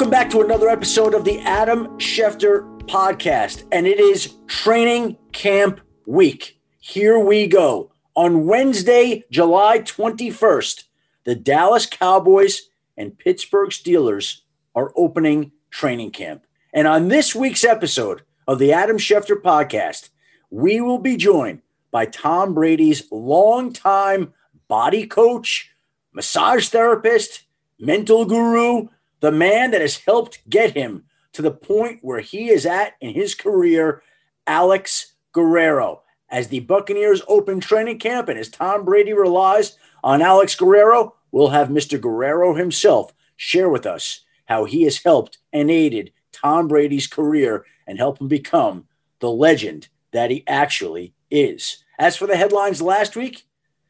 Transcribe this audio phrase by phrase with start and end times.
[0.00, 5.78] Welcome back to another episode of the Adam Schefter podcast, and it is training camp
[6.06, 6.58] week.
[6.78, 7.92] Here we go.
[8.16, 10.84] On Wednesday, July 21st,
[11.24, 14.40] the Dallas Cowboys and Pittsburgh Steelers
[14.74, 16.46] are opening training camp.
[16.72, 20.08] And on this week's episode of the Adam Schefter podcast,
[20.48, 24.32] we will be joined by Tom Brady's longtime
[24.66, 25.72] body coach,
[26.14, 27.42] massage therapist,
[27.78, 28.88] mental guru,
[29.20, 33.14] the man that has helped get him to the point where he is at in
[33.14, 34.02] his career,
[34.46, 36.02] Alex Guerrero.
[36.28, 41.48] As the Buccaneers open training camp and as Tom Brady relies on Alex Guerrero, we'll
[41.48, 42.00] have Mr.
[42.00, 47.98] Guerrero himself share with us how he has helped and aided Tom Brady's career and
[47.98, 48.86] help him become
[49.20, 51.84] the legend that he actually is.
[51.98, 53.44] As for the headlines last week,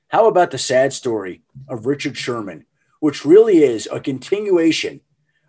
[0.09, 2.67] how about the sad story of Richard Sherman,
[2.99, 5.01] which really is a continuation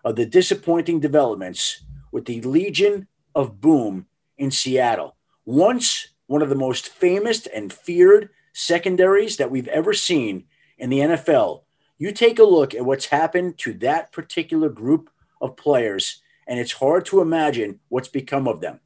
[0.04, 4.08] of the disappointing developments with the Legion of Boom
[4.38, 5.16] in Seattle.
[5.46, 10.46] Once one of the most famous and feared secondaries that we've ever seen
[10.78, 11.64] in the NFL,
[11.98, 16.74] you take a look at what's happened to that particular group of players, and it's
[16.74, 18.80] hard to imagine what's become of them.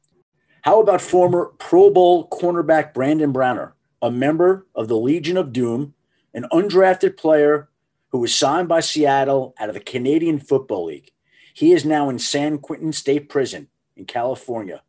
[0.62, 5.94] How about former Pro Bowl cornerback Brandon Browner, a member of the Legion of Doom,
[6.34, 7.68] an undrafted player
[8.10, 11.10] who was signed by Seattle out of the Canadian Football League.
[11.54, 14.82] He is now in San Quentin State Prison in California.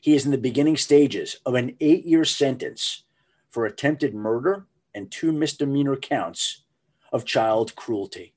[0.00, 3.04] He is in the beginning stages of an eight year sentence
[3.50, 6.64] for attempted murder and two misdemeanor counts
[7.12, 8.34] of child cruelty.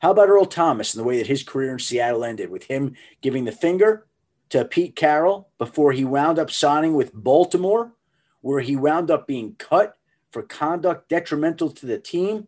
[0.00, 2.94] How about Earl Thomas and the way that his career in Seattle ended with him
[3.20, 4.06] giving the finger
[4.50, 7.92] to Pete Carroll before he wound up signing with Baltimore,
[8.40, 9.96] where he wound up being cut
[10.30, 12.46] for conduct detrimental to the team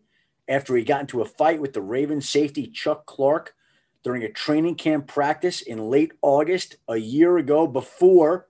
[0.51, 3.55] after he got into a fight with the Ravens safety Chuck Clark
[4.03, 8.47] during a training camp practice in late August a year ago before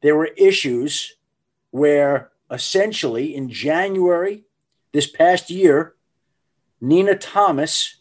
[0.00, 1.16] there were issues
[1.70, 4.44] where essentially in January
[4.92, 5.94] this past year,
[6.80, 7.96] Nina Thomas,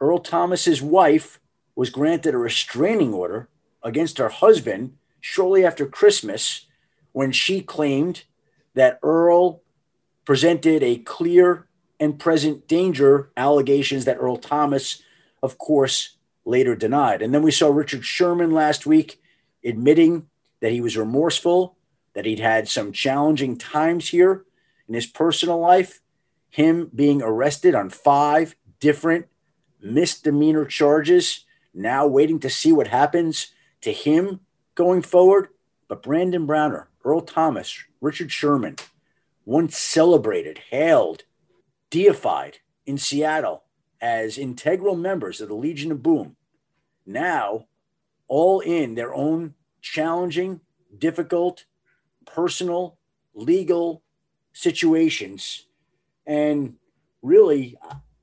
[0.00, 1.40] Earl Thomas's wife,
[1.74, 3.48] was granted a restraining order
[3.82, 6.66] against her husband shortly after Christmas
[7.12, 8.24] when she claimed
[8.74, 9.62] that Earl
[10.24, 11.66] presented a clear
[11.98, 15.02] and present danger allegations that Earl Thomas,
[15.42, 17.22] of course, later denied.
[17.22, 19.20] And then we saw Richard Sherman last week
[19.64, 20.28] admitting
[20.60, 21.76] that he was remorseful,
[22.14, 24.44] that he'd had some challenging times here
[24.88, 26.00] in his personal life,
[26.48, 29.26] him being arrested on five different
[29.80, 33.48] misdemeanor charges, now waiting to see what happens
[33.80, 34.40] to him
[34.74, 35.48] going forward.
[35.88, 38.76] But Brandon Browner, Earl Thomas, Richard Sherman,
[39.44, 41.24] once celebrated, hailed,
[41.90, 43.64] deified in Seattle
[44.00, 46.36] as integral members of the Legion of Boom,
[47.04, 47.66] now
[48.28, 50.60] all in their own challenging,
[50.98, 51.64] difficult,
[52.24, 52.98] personal,
[53.34, 54.02] legal
[54.52, 55.66] situations.
[56.26, 56.74] And
[57.22, 57.76] really,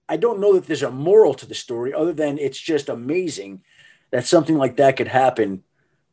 [0.10, 3.64] I don't know that there's a moral to the story other than it's just amazing
[4.12, 5.64] that something like that could happen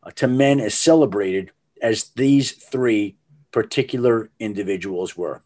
[0.03, 1.51] uh, to men as celebrated
[1.83, 3.17] as these three
[3.53, 5.43] particular individuals were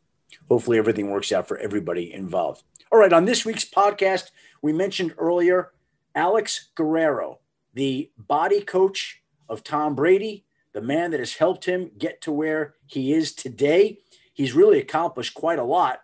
[0.48, 2.62] hopefully everything works out for everybody involved.
[2.92, 4.30] All right, on this week's podcast,
[4.62, 5.72] we mentioned earlier
[6.14, 7.40] Alex Guerrero,
[7.72, 12.74] the body coach of Tom Brady, the man that has helped him get to where
[12.86, 13.98] he is today.
[14.32, 16.00] He's really accomplished quite a lot.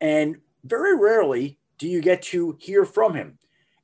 [0.00, 3.38] And very rarely do you get to hear from him.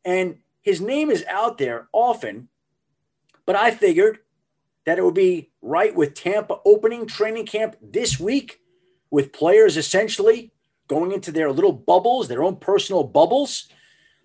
[0.04, 2.48] And his name is out there often,
[3.47, 4.19] but I figured
[4.87, 8.60] that it would be right with Tampa opening training camp this week
[9.10, 10.53] with players essentially
[10.88, 13.69] going into their little bubbles, their own personal bubbles,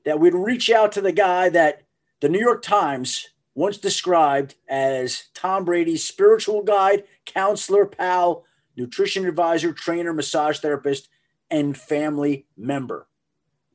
[0.04, 1.84] that we'd reach out to the guy that
[2.22, 9.72] the New York Times once described as Tom Brady's spiritual guide, counselor, pal, nutrition advisor,
[9.72, 11.08] trainer, massage therapist,
[11.50, 13.08] and family member.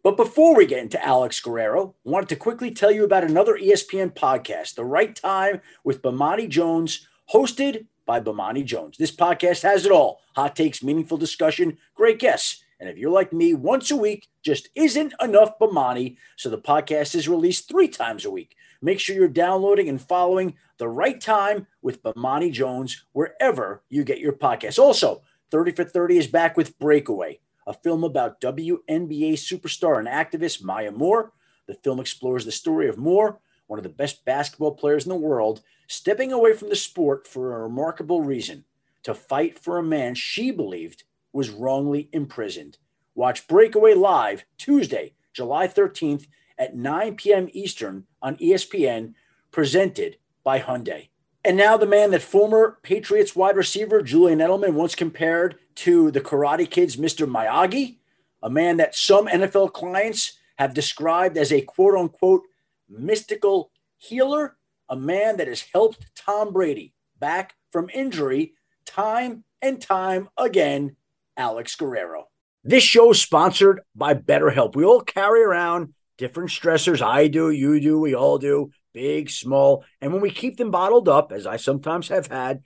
[0.03, 3.59] But before we get into Alex Guerrero, I wanted to quickly tell you about another
[3.59, 8.97] ESPN podcast, The Right Time with Bomani Jones, hosted by Bomani Jones.
[8.99, 12.65] This podcast has it all hot takes, meaningful discussion, great guests.
[12.81, 16.17] And if you're like me, once a week just isn't enough Bomani.
[16.37, 18.57] So the podcast is released three times a week.
[18.83, 24.19] Make sure you're downloading and following the right time with Bomani Jones wherever you get
[24.19, 24.81] your podcast.
[24.81, 25.23] Also,
[25.53, 30.91] 30 for 30 is back with Breakaway, a film about WNBA superstar and activist Maya
[30.91, 31.33] Moore.
[31.69, 35.15] The film explores the story of Moore, one of the best basketball players in the
[35.15, 38.65] world, stepping away from the sport for a remarkable reason
[39.03, 41.03] to fight for a man she believed
[41.33, 42.79] was wrongly imprisoned.
[43.17, 47.49] Watch Breakaway live Tuesday, July 13th at 9 p.m.
[47.53, 49.15] Eastern on ESPN,
[49.51, 51.09] presented by Hyundai.
[51.45, 56.21] And now the man that former Patriots wide receiver Julian Edelman once compared to the
[56.21, 57.29] Karate Kid's Mr.
[57.29, 57.97] Miyagi,
[58.45, 62.43] a man that some NFL clients have described as a quote unquote
[62.89, 64.57] mystical healer,
[64.91, 68.55] a man that has helped Tom Brady back from injury
[68.85, 70.97] time and time again,
[71.37, 72.27] Alex Guerrero.
[72.65, 74.75] This show is sponsored by BetterHelp.
[74.75, 77.01] We all carry around different stressors.
[77.01, 79.85] I do, you do, we all do, big, small.
[80.01, 82.63] And when we keep them bottled up, as I sometimes have had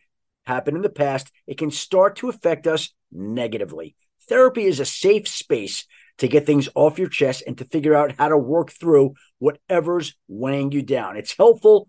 [0.47, 3.95] happen in the past, it can start to affect us negatively.
[4.29, 5.87] Therapy is a safe space
[6.19, 10.15] to get things off your chest and to figure out how to work through whatever's
[10.27, 11.17] weighing you down.
[11.17, 11.89] It's helpful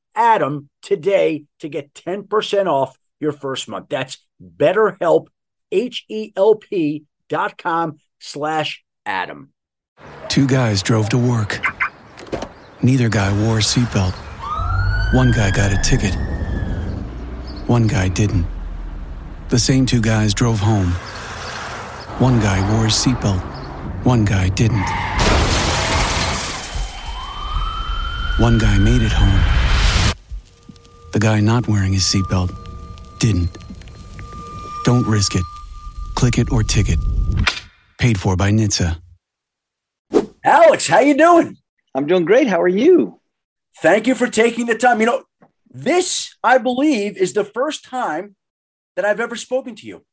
[0.15, 3.87] Adam today to get 10% off your first month.
[3.89, 5.27] That's betterhelp,
[5.71, 9.53] H-E-L-P dot com slash Adam.
[10.27, 11.59] Two guys drove to work.
[12.81, 14.13] Neither guy wore a seatbelt.
[15.13, 16.15] One guy got a ticket.
[17.67, 18.45] One guy didn't.
[19.49, 20.87] The same two guys drove home.
[22.19, 23.41] One guy wore his seatbelt.
[24.05, 24.87] One guy didn't.
[28.39, 29.60] One guy made it home.
[31.11, 32.55] The guy not wearing his seatbelt
[33.19, 33.57] didn't.
[34.85, 35.43] Don't risk it.
[36.15, 36.99] Click it or ticket.
[37.97, 39.01] Paid for by NHTSA.
[40.43, 41.57] Alex, how you doing?
[41.93, 42.47] I'm doing great.
[42.47, 43.19] How are you?
[43.81, 45.01] Thank you for taking the time.
[45.01, 45.23] You know,
[45.69, 48.35] this, I believe, is the first time
[48.95, 50.05] that I've ever spoken to you.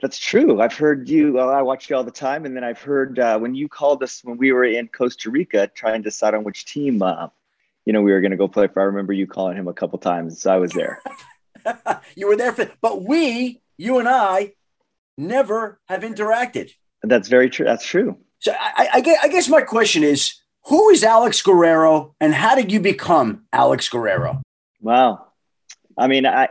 [0.00, 0.60] That's true.
[0.60, 1.34] I've heard you.
[1.34, 4.02] Well, I watch you all the time, and then I've heard uh, when you called
[4.02, 7.28] us when we were in Costa Rica trying to decide on which team, uh,
[7.84, 8.80] you know, we were going to go play for.
[8.80, 10.40] I remember you calling him a couple times.
[10.40, 11.02] So I was there.
[12.16, 14.52] you were there for, but we, you and I,
[15.18, 16.72] never have interacted.
[17.02, 17.64] That's very true.
[17.64, 18.18] That's true.
[18.38, 20.34] So I, I, guess, I guess my question is,
[20.66, 24.42] who is Alex Guerrero, and how did you become Alex Guerrero?
[24.80, 25.26] Wow,
[25.98, 26.48] I mean, I,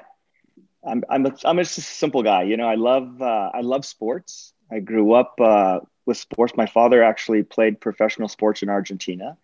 [0.85, 2.43] I'm I'm a, I'm just a simple guy.
[2.43, 4.53] You know, I love uh, I love sports.
[4.69, 6.53] I grew up uh, with sports.
[6.57, 9.37] My father actually played professional sports in Argentina,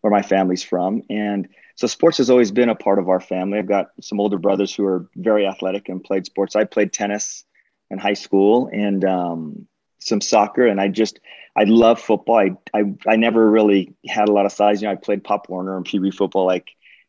[0.00, 1.48] where my family's from, and
[1.80, 3.58] so sports has always been a part of our family.
[3.58, 6.54] I've got some older brothers who are very athletic and played sports.
[6.54, 7.44] I played tennis
[7.90, 9.66] in high school and um,
[9.98, 11.20] some soccer, and I just
[11.56, 12.36] I love football.
[12.38, 14.82] I, I I never really had a lot of size.
[14.82, 16.68] You know, I played Pop Warner and Pee Wee football like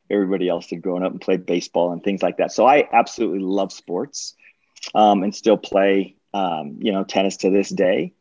[0.09, 2.51] everybody else did growing up, and played baseball and things like that.
[2.51, 4.35] So I absolutely love sports,
[4.95, 8.13] um, and still play um, you know tennis to this day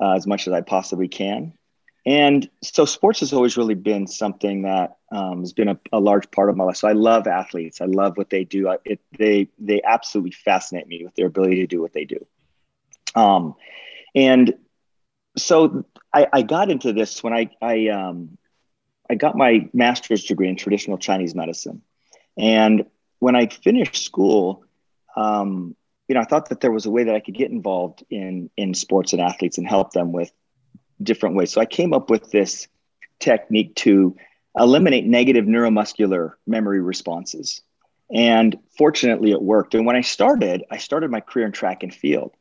[0.00, 1.52] uh, as much as I possibly can.
[2.04, 6.30] And so sports has always really been something that um, has been a, a, large
[6.32, 6.76] part of my life.
[6.76, 7.80] So I love athletes.
[7.80, 8.68] I love what they do.
[8.68, 12.26] I, it, they they absolutely fascinate me with their ability to do what they do.
[13.14, 13.54] Um,
[14.16, 14.54] and
[15.36, 18.36] so I, I got into this when I I um,
[19.08, 21.82] I got my master's degree in traditional Chinese medicine,
[22.36, 22.86] and
[23.20, 24.64] when I finished school,
[25.14, 25.76] um,
[26.08, 28.50] you know, I thought that there was a way that I could get involved in
[28.56, 30.32] in sports and athletes and help them with
[31.02, 31.52] different ways.
[31.52, 32.68] So I came up with this
[33.18, 34.16] technique to
[34.58, 37.62] eliminate negative neuromuscular memory responses.
[38.14, 39.74] And fortunately, it worked.
[39.74, 42.32] And when I started, I started my career in track and field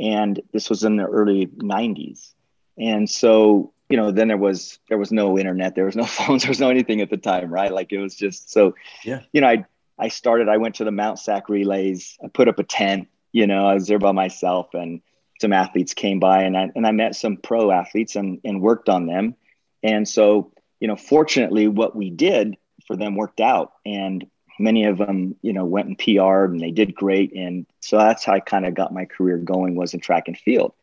[0.00, 2.32] and this was in the early 90s
[2.78, 6.42] and so you know then there was there was no internet there was no phones
[6.42, 9.40] there was no anything at the time right like it was just so yeah you
[9.40, 9.64] know i
[9.98, 13.46] i started i went to the mount sac relays i put up a tent you
[13.46, 15.00] know i was there by myself and
[15.40, 18.88] some athletes came by and i and i met some pro athletes and and worked
[18.88, 19.34] on them
[19.82, 22.56] and so you know fortunately what we did
[22.86, 24.26] for them worked out and
[24.60, 27.32] many of them, you know, went and PR'd and they did great.
[27.34, 30.36] And so that's how I kind of got my career going was in track and
[30.36, 30.74] field.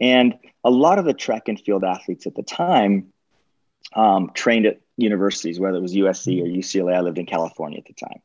[0.00, 3.12] And a lot of the track and field athletes at the time
[3.94, 6.94] um, trained at universities, whether it was USC or UCLA.
[6.94, 8.20] I lived in California at the time.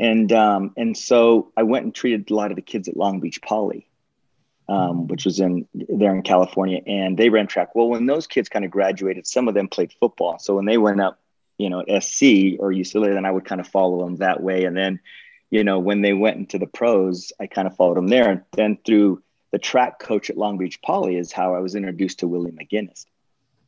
[0.00, 3.20] And, um, and so I went and treated a lot of the kids at Long
[3.20, 3.86] Beach Poly,
[4.72, 6.80] um, which was in there in California.
[6.86, 7.74] And they ran track.
[7.74, 10.38] Well, when those kids kind of graduated, some of them played football.
[10.38, 11.18] So when they went up
[11.62, 14.64] you know, SC or UCLA, then I would kind of follow them that way.
[14.64, 15.00] And then,
[15.50, 18.28] you know, when they went into the pros, I kind of followed them there.
[18.28, 22.20] And then through the track coach at Long Beach Poly is how I was introduced
[22.20, 23.06] to Willie McGinnis.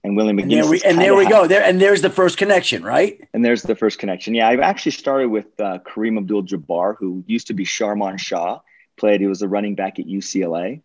[0.02, 0.42] And Willie McGinest.
[0.42, 1.46] And there we, and there we go.
[1.46, 3.26] There and there's the first connection, right?
[3.32, 4.34] And there's the first connection.
[4.34, 8.60] Yeah, I've actually started with uh, Karim Abdul-Jabbar, who used to be Sharmon Shah.
[8.96, 9.20] Played.
[9.20, 10.82] He was a running back at UCLA.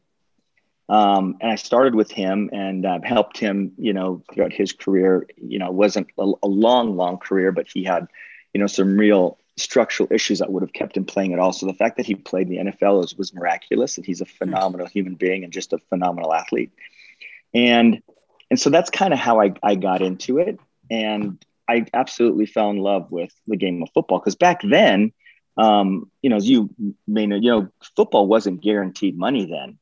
[0.90, 5.28] Um, and I started with him and uh, helped him, you know, throughout his career.
[5.38, 8.08] You know, it wasn't a, a, long, long career, but he had,
[8.54, 11.54] you know, some real structural issues that would have kept him playing at all.
[11.54, 14.26] So the fact that he played in the NFL was, was miraculous, and he's a
[14.26, 16.72] phenomenal human being and just a phenomenal athlete.
[17.54, 18.02] And
[18.50, 20.60] and so that's kind of how I, I got into it.
[20.90, 25.14] And I absolutely fell in love with the game of football because back then,
[25.56, 26.70] um, you know, as you
[27.08, 29.78] may know, you know, football wasn't guaranteed money then.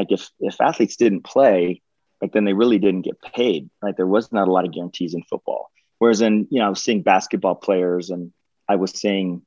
[0.00, 1.82] Like if if athletes didn't play,
[2.22, 3.68] like then they really didn't get paid.
[3.82, 3.94] Right?
[3.94, 5.70] There was not a lot of guarantees in football.
[5.98, 8.32] Whereas in you know, I was seeing basketball players and
[8.66, 9.42] I was seeing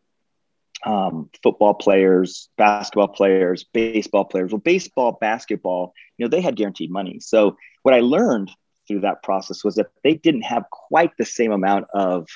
[0.85, 4.51] um, football players, basketball players, baseball players.
[4.51, 7.19] Well, baseball, basketball, you know, they had guaranteed money.
[7.19, 8.51] So what I learned
[8.87, 12.27] through that process was that they didn't have quite the same amount of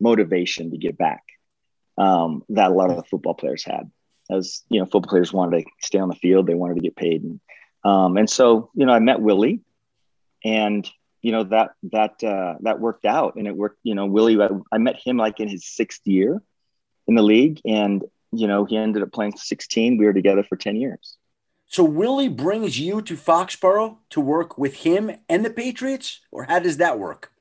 [0.00, 1.22] motivation to get back
[1.98, 3.90] um, that a lot of the football players had.
[4.30, 6.96] As you know, football players wanted to stay on the field, they wanted to get
[6.96, 7.40] paid, and
[7.84, 9.60] um, and so you know, I met Willie,
[10.44, 10.88] and
[11.22, 13.78] you know that that uh, that worked out, and it worked.
[13.82, 16.42] You know, Willie, I, I met him like in his sixth year
[17.06, 18.02] in the league, and
[18.36, 19.96] you know, he ended up playing 16.
[19.96, 21.16] We were together for 10 years.
[21.66, 26.58] So Willie brings you to Foxborough to work with him and the Patriots, or how
[26.58, 27.32] does that work?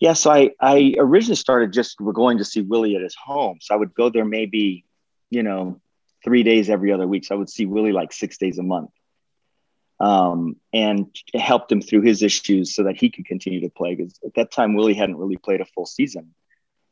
[0.00, 3.58] Yeah, so I, I originally started just we're going to see Willie at his home.
[3.60, 4.84] So I would go there maybe,
[5.30, 5.80] you know,
[6.24, 7.24] three days every other week.
[7.24, 8.90] So I would see Willie like six days a month.
[9.98, 13.94] Um, and helped him through his issues so that he could continue to play.
[13.94, 16.34] Because at that time, Willie hadn't really played a full season,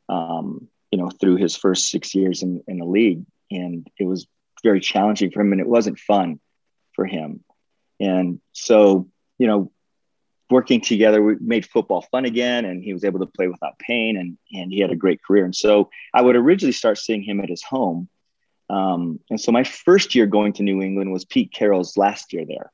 [0.09, 3.23] um, you know, through his first six years in, in the league.
[3.51, 4.25] And it was
[4.63, 6.39] very challenging for him and it wasn't fun
[6.93, 7.43] for him.
[7.99, 9.07] And so,
[9.37, 9.71] you know,
[10.49, 14.17] working together, we made football fun again, and he was able to play without pain,
[14.17, 15.45] and and he had a great career.
[15.45, 18.09] And so, I would originally start seeing him at his home.
[18.69, 22.45] Um, and so, my first year going to New England was Pete Carroll's last year
[22.45, 22.71] there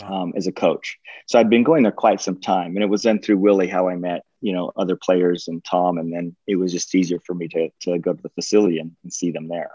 [0.00, 0.22] wow.
[0.22, 0.98] um, as a coach.
[1.26, 3.88] So I'd been going there quite some time, and it was then through Willie how
[3.88, 7.34] I met you know other players and Tom, and then it was just easier for
[7.34, 9.70] me to to go to the facility and, and see them there.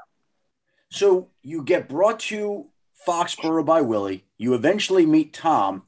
[0.89, 2.67] So you get brought to
[3.07, 4.25] Foxborough by Willie.
[4.37, 5.83] You eventually meet Tom,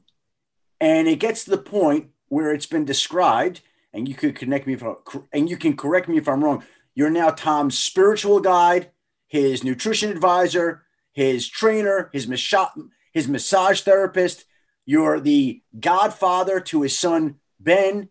[0.80, 3.62] and it gets to the point where it's been described,
[3.94, 4.94] and you could connect me if I,
[5.34, 6.64] and you can correct me if I'm wrong.
[6.96, 8.92] You're now Tom's spiritual guide,
[9.28, 10.84] his nutrition advisor,
[11.14, 12.70] his trainer, his massage,
[13.12, 14.46] his massage therapist.
[14.86, 18.10] You're the godfather to his son Ben.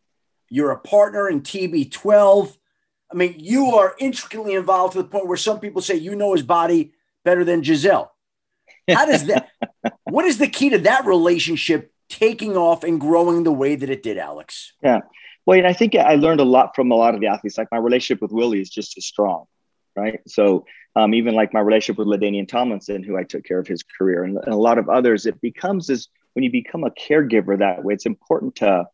[0.49, 2.57] You're a partner in TB12.
[3.13, 6.33] I mean, you are intricately involved to the point where some people say you know
[6.33, 6.93] his body
[7.25, 8.13] better than Gisele.
[8.89, 9.49] How does that?
[10.05, 14.03] what is the key to that relationship taking off and growing the way that it
[14.03, 14.73] did, Alex?
[14.83, 15.01] Yeah.
[15.47, 17.59] Well, and I think I learned a lot from a lot of the athletes.
[17.59, 19.47] Like my relationship with Willie is just as strong,
[19.97, 20.21] right?
[20.27, 20.67] So
[20.97, 24.25] um, even like my relationship with LaDainian Tomlinson, who I took care of his career,
[24.25, 27.85] and, and a lot of others, it becomes as when you become a caregiver that
[27.85, 28.87] way, it's important to.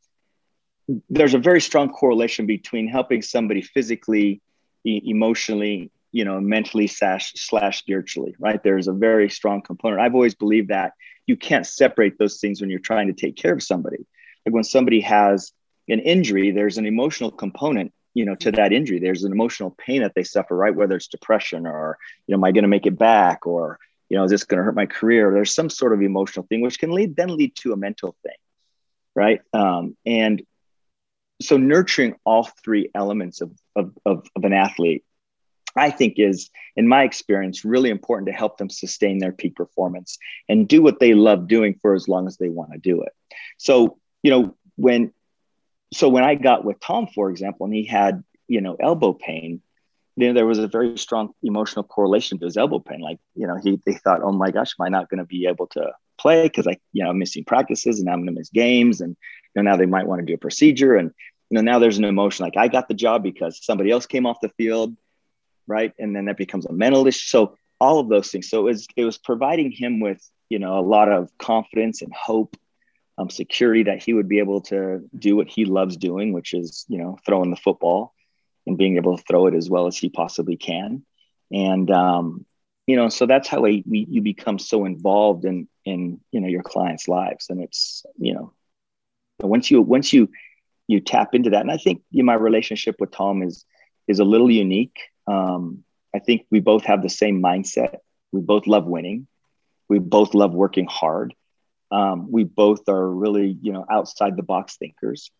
[1.10, 4.40] There's a very strong correlation between helping somebody physically,
[4.84, 8.62] e- emotionally, you know, mentally slash slash spiritually, right?
[8.62, 10.00] There's a very strong component.
[10.00, 10.92] I've always believed that
[11.26, 14.06] you can't separate those things when you're trying to take care of somebody.
[14.44, 15.52] Like when somebody has
[15.88, 18.98] an injury, there's an emotional component, you know, to that injury.
[18.98, 20.74] There's an emotional pain that they suffer, right?
[20.74, 24.16] Whether it's depression or, you know, am I going to make it back or, you
[24.16, 25.30] know, is this going to hurt my career?
[25.34, 28.38] There's some sort of emotional thing, which can lead then lead to a mental thing,
[29.14, 29.42] right?
[29.52, 30.40] Um, and
[31.42, 35.04] so nurturing all three elements of, of, of, of an athlete
[35.78, 40.16] I think is, in my experience, really important to help them sustain their peak performance
[40.48, 43.12] and do what they love doing for as long as they want to do it.
[43.58, 45.12] So, you know, when
[45.96, 49.60] so when I got with Tom, for example, and he had, you know, elbow pain,
[50.16, 53.00] you know, there was a very strong emotional correlation to his elbow pain.
[53.00, 55.46] Like, you know, he they thought, oh my gosh, am I not going to be
[55.46, 58.50] able to play because I, you know, I'm missing practices and I'm going to miss
[58.50, 59.16] games, and
[59.54, 61.10] you know, now they might want to do a procedure, and
[61.50, 64.26] you know, now there's an emotion like I got the job because somebody else came
[64.26, 64.96] off the field
[65.66, 65.92] right?
[65.98, 67.26] And then that becomes a mental issue.
[67.26, 68.48] So all of those things.
[68.48, 72.12] So it was it was providing him with you know a lot of confidence and
[72.12, 72.56] hope,
[73.18, 76.84] um, security that he would be able to do what he loves doing, which is
[76.88, 78.14] you know throwing the football
[78.66, 81.04] and being able to throw it as well as he possibly can.
[81.52, 82.44] And um,
[82.86, 86.48] you know, so that's how we, we you become so involved in in you know
[86.48, 88.52] your clients' lives, and it's you know
[89.40, 90.28] once you once you
[90.88, 93.64] you tap into that, and I think you know, my relationship with Tom is
[94.08, 97.96] is a little unique um, I think we both have the same mindset.
[98.32, 99.26] We both love winning.
[99.88, 101.34] We both love working hard.
[101.96, 105.30] Um, we both are really, you know, outside the box thinkers.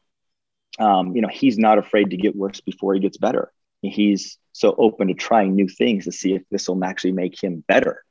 [0.79, 3.53] Um, you know, he's not afraid to get worse before he gets better.
[3.83, 7.63] He's so open to trying new things to see if this will actually make him
[7.69, 8.03] better.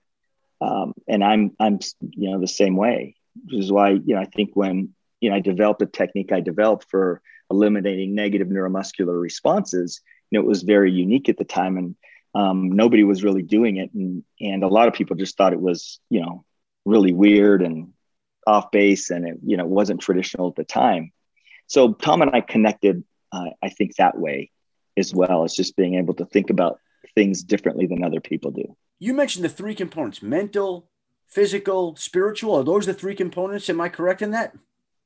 [0.62, 1.80] Um, and I'm, I'm,
[2.12, 5.36] you know, the same way, which is why, you know, I think when, you know,
[5.38, 10.62] I developed a technique I developed for eliminating negative neuromuscular responses, you know, it was
[10.62, 11.78] very unique at the time.
[11.78, 11.96] And
[12.36, 13.92] um, nobody was really doing it.
[13.94, 16.46] And, and a lot of people just thought it was, you know,
[16.86, 17.95] really weird and
[18.46, 21.12] off base and it, you know, wasn't traditional at the time.
[21.68, 24.52] So Tom and I connected, uh, I think that way
[24.98, 26.80] as well as just being able to think about
[27.16, 28.75] things differently than other people do.
[29.00, 30.90] You mentioned the three components mental,
[31.28, 32.56] physical, spiritual.
[32.56, 33.70] Are those the three components?
[33.70, 34.56] Am I correct in that?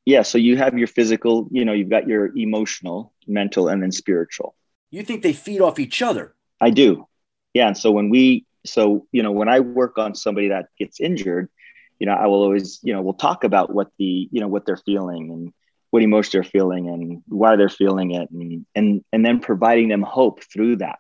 [0.06, 0.22] Yeah.
[0.24, 4.56] So you have your physical, you know, you've got your emotional, mental, and then spiritual.
[4.92, 6.36] You think they feed off each other?
[6.60, 7.08] I do.
[7.54, 7.68] Yeah.
[7.68, 11.50] And so when we, so, you know, when I work on somebody that gets injured,
[12.00, 14.66] you know, I will always, you know, we'll talk about what the, you know, what
[14.66, 15.54] they're feeling and
[15.92, 20.02] what emotion they're feeling and why they're feeling it and and and then providing them
[20.02, 21.00] hope through that.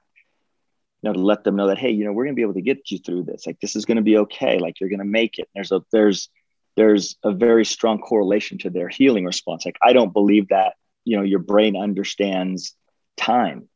[1.01, 2.55] You know to let them know that hey you know we're going to be able
[2.55, 3.47] to get you through this.
[3.47, 4.59] Like this is going to be okay.
[4.59, 5.47] Like you're going to make it.
[5.53, 6.29] There's a there's
[6.75, 9.65] there's a very strong correlation to their healing response.
[9.65, 10.73] Like i don't believe that
[11.05, 12.75] you know your brain understands
[13.15, 13.69] time.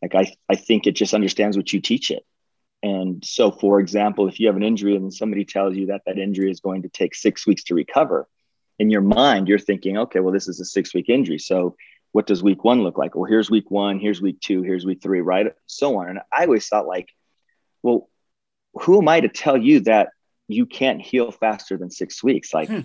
[0.00, 2.24] Like i i think it just understands what you teach it
[2.82, 6.18] and so for example if you have an injury and somebody tells you that that
[6.18, 8.28] injury is going to take 6 weeks to recover
[8.80, 11.38] in your mind, you're thinking, okay, well, this is a six week injury.
[11.38, 11.76] So
[12.12, 13.14] what does week one look like?
[13.14, 15.52] Well, here's week one, here's week two, here's week three, right?
[15.66, 16.08] So on.
[16.08, 17.10] And I always thought, like,
[17.82, 18.08] well,
[18.72, 20.08] who am I to tell you that
[20.48, 22.54] you can't heal faster than six weeks?
[22.54, 22.80] Like, hmm.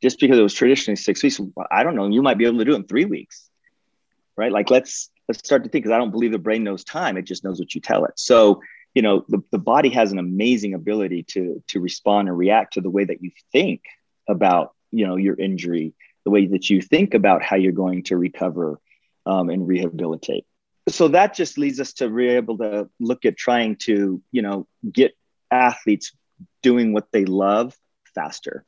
[0.00, 1.40] just because it was traditionally six weeks,
[1.72, 3.50] I don't know, you might be able to do it in three weeks,
[4.36, 4.52] right?
[4.52, 7.22] Like, let's let's start to think because I don't believe the brain knows time; it
[7.22, 8.12] just knows what you tell it.
[8.14, 8.62] So,
[8.94, 12.80] you know, the, the body has an amazing ability to to respond and react to
[12.80, 13.82] the way that you think
[14.28, 15.94] about you know your injury
[16.24, 18.78] the way that you think about how you're going to recover
[19.26, 20.44] um, and rehabilitate.
[20.88, 24.66] So that just leads us to be able to look at trying to you know
[24.90, 25.16] get
[25.50, 26.12] athletes
[26.62, 27.76] doing what they love
[28.14, 28.64] faster.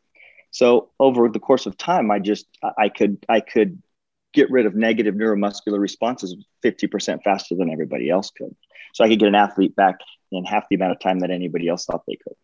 [0.51, 2.47] So over the course of time i just
[2.79, 3.83] i could i could
[4.33, 8.55] get rid of negative neuromuscular responses 50% faster than everybody else could.
[8.95, 9.97] So i could get an athlete back
[10.39, 12.35] in half the amount of time that anybody else thought they could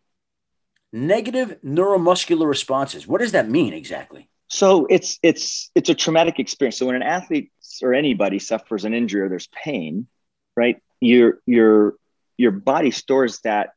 [0.92, 3.06] negative neuromuscular responses.
[3.06, 4.28] What does that mean exactly?
[4.48, 6.76] So it's it's it's a traumatic experience.
[6.78, 10.08] So when an athlete or anybody suffers an injury or there's pain,
[10.56, 10.82] right?
[11.00, 11.94] Your your
[12.36, 13.70] your body stores that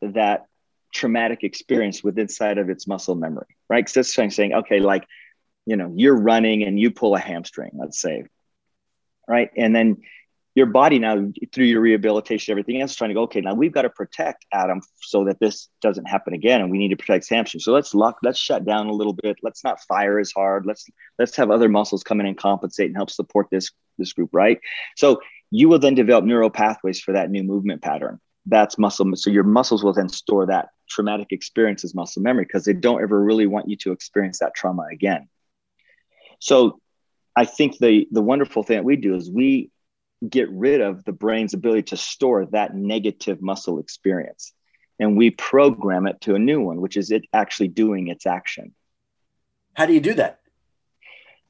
[0.00, 0.46] that
[0.94, 3.84] traumatic experience with inside of its muscle memory, right?
[3.84, 5.06] Because it's saying, okay, like
[5.66, 8.24] you know, you're running and you pull a hamstring, let's say,
[9.26, 9.50] right?
[9.56, 10.02] And then
[10.56, 13.82] your body now through your rehabilitation, everything else, trying to go, okay, now we've got
[13.82, 16.62] to protect Adam so that this doesn't happen again.
[16.62, 17.60] And we need to protect hamstring.
[17.60, 19.36] So let's lock, let's shut down a little bit.
[19.42, 20.64] Let's not fire as hard.
[20.64, 20.86] Let's,
[21.18, 24.30] let's have other muscles come in and compensate and help support this, this group.
[24.32, 24.58] Right.
[24.96, 28.18] So you will then develop neural pathways for that new movement pattern.
[28.46, 29.14] That's muscle.
[29.14, 33.02] So your muscles will then store that traumatic experience as muscle memory because they don't
[33.02, 35.28] ever really want you to experience that trauma again.
[36.38, 36.80] So
[37.36, 39.70] I think the the wonderful thing that we do is we
[40.28, 44.52] get rid of the brain's ability to store that negative muscle experience.
[44.98, 48.74] And we program it to a new one, which is it actually doing its action.
[49.74, 50.40] How do you do that?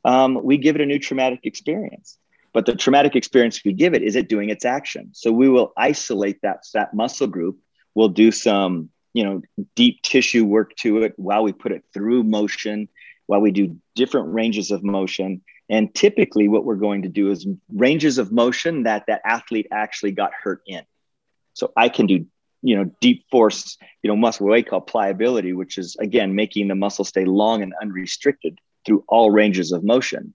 [0.05, 2.19] Um, we give it a new traumatic experience.
[2.53, 5.11] But the traumatic experience we give it is it doing its action.
[5.13, 7.59] So we will isolate that, that muscle group.
[7.95, 9.43] We'll do some, you know,
[9.75, 12.89] deep tissue work to it while we put it through motion,
[13.27, 17.47] while we do different ranges of motion and typically, what we're going to do is
[17.73, 20.83] ranges of motion that that athlete actually got hurt in.
[21.55, 22.27] So I can do,
[22.63, 26.75] you know, deep force, you know, muscle weight call pliability, which is again making the
[26.75, 30.35] muscle stay long and unrestricted through all ranges of motion.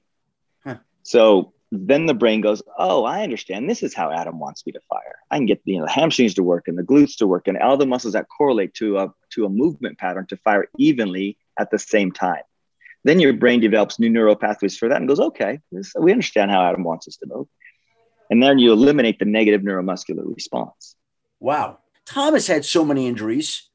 [0.65, 0.77] Huh.
[1.03, 3.69] So then the brain goes, "Oh, I understand.
[3.69, 5.15] This is how Adam wants me to fire.
[5.29, 7.57] I can get you know the hamstrings to work and the glutes to work and
[7.57, 11.71] all the muscles that correlate to a to a movement pattern to fire evenly at
[11.71, 12.43] the same time."
[13.03, 16.51] Then your brain develops new neural pathways for that and goes, okay, this, we understand
[16.51, 17.47] how Adam wants us to move.
[18.29, 20.95] And then you eliminate the negative neuromuscular response.
[21.39, 21.79] Wow.
[22.05, 23.69] Thomas had so many injuries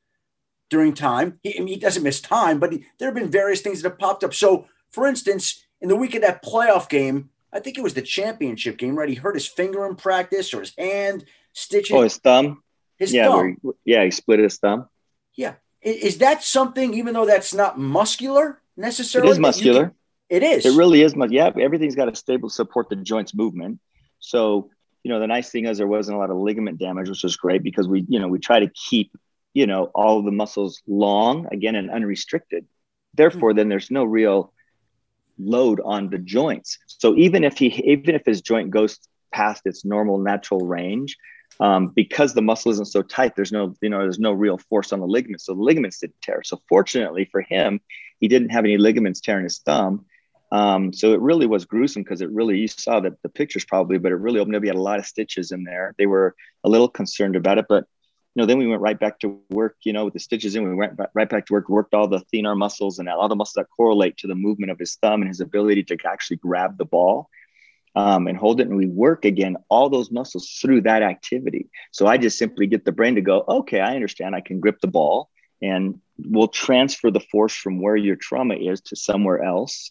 [0.71, 1.41] during time.
[1.43, 4.25] He, he doesn't miss time, but he, there have been various things that have popped
[4.25, 4.33] up.
[4.33, 8.03] So, for instance, in the week of that playoff game, I think it was the
[8.03, 9.09] championship game, right?
[9.09, 11.97] He hurt his finger in practice or his hand, stitching.
[11.97, 12.63] Oh, his thumb?
[12.97, 13.57] His yeah, thumb.
[13.63, 14.89] He, yeah, he split his thumb.
[15.35, 15.55] Yeah.
[15.83, 19.31] Is, is that something, even though that's not muscular, necessarily.
[19.31, 19.85] It is muscular.
[19.85, 19.95] Can,
[20.29, 20.67] it is.
[20.67, 21.15] It really is.
[21.29, 23.81] Yeah, everything's got to stable support the joints movement.
[24.19, 24.71] So
[25.03, 27.37] you know the nice thing is there wasn't a lot of ligament damage, which was
[27.37, 29.13] great because we you know we try to keep
[29.55, 32.67] you know all the muscles long again and unrestricted
[33.17, 34.53] Therefore, then there's no real
[35.39, 36.79] load on the joints.
[36.87, 38.99] So even if he even if his joint goes
[39.33, 41.17] past its normal natural range,
[41.61, 44.93] um, because the muscle isn't so tight, there's no you know there's no real force
[44.93, 46.43] on the ligaments, so the ligaments didn't tear.
[46.45, 47.81] So fortunately for him,
[48.21, 50.07] he didn't have any ligaments tearing his thumb.
[50.53, 53.99] Um, so it really was gruesome because it really you saw that the pictures probably,
[53.99, 54.63] but it really opened up.
[54.63, 55.95] He had a lot of stitches in there.
[55.99, 57.85] They were a little concerned about it, but
[58.35, 60.69] you know, then we went right back to work, you know, with the stitches in,
[60.69, 63.55] we went right back to work, worked all the thenar muscles and all the muscles
[63.55, 66.85] that correlate to the movement of his thumb and his ability to actually grab the
[66.85, 67.31] ball
[67.95, 68.69] um, and hold it.
[68.69, 71.71] And we work again, all those muscles through that activity.
[71.93, 74.35] So I just simply get the brain to go, okay, I understand.
[74.35, 75.31] I can grip the ball
[75.63, 79.91] and we'll transfer the force from where your trauma is to somewhere else.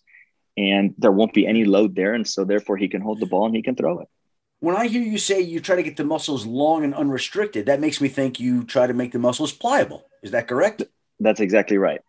[0.58, 2.14] And there won't be any load there.
[2.14, 4.08] And so therefore he can hold the ball and he can throw it
[4.66, 7.80] when I hear you say you try to get the muscles long and unrestricted, that
[7.80, 10.08] makes me think you try to make the muscles pliable.
[10.24, 10.82] Is that correct?
[11.20, 12.02] That's exactly right.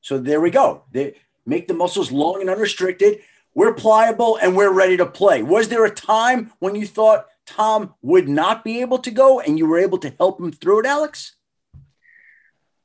[0.00, 0.84] So there we go.
[0.92, 3.20] They make the muscles long and unrestricted.
[3.54, 5.42] We're pliable and we're ready to play.
[5.42, 9.58] Was there a time when you thought Tom would not be able to go and
[9.58, 11.34] you were able to help him through it, Alex?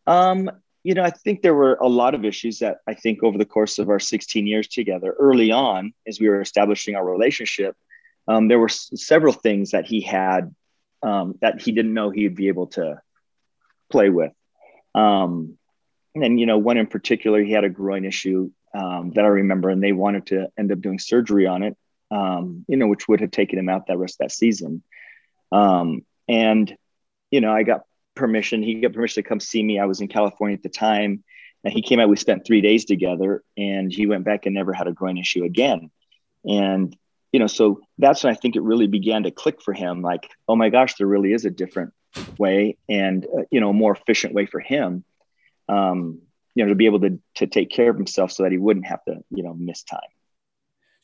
[0.08, 0.52] Um,
[0.84, 3.46] you know, I think there were a lot of issues that I think over the
[3.46, 7.76] course of our 16 years together, early on, as we were establishing our relationship,
[8.28, 10.54] um, there were s- several things that he had
[11.02, 13.02] um, that he didn't know he'd be able to
[13.90, 14.32] play with.
[14.96, 15.58] Um,
[16.16, 19.70] and you know, one in particular, he had a groin issue um, that I remember,
[19.70, 21.78] and they wanted to end up doing surgery on it.
[22.12, 24.84] Um, you know, which would have taken him out that rest of that season.
[25.52, 26.76] Um, and
[27.32, 27.84] you know, I got
[28.16, 28.64] permission.
[28.64, 29.80] He got permission to come see me.
[29.80, 31.24] I was in California at the time,
[31.64, 32.10] and he came out.
[32.10, 35.44] We spent three days together, and he went back and never had a groin issue
[35.44, 35.92] again.
[36.46, 36.96] And
[37.32, 40.02] you know, so that's when I think it really began to click for him.
[40.02, 41.94] Like, oh my gosh, there really is a different
[42.38, 45.04] way, and uh, you know, a more efficient way for him.
[45.68, 46.22] Um,
[46.56, 48.86] you know, to be able to to take care of himself so that he wouldn't
[48.86, 50.00] have to, you know, miss time.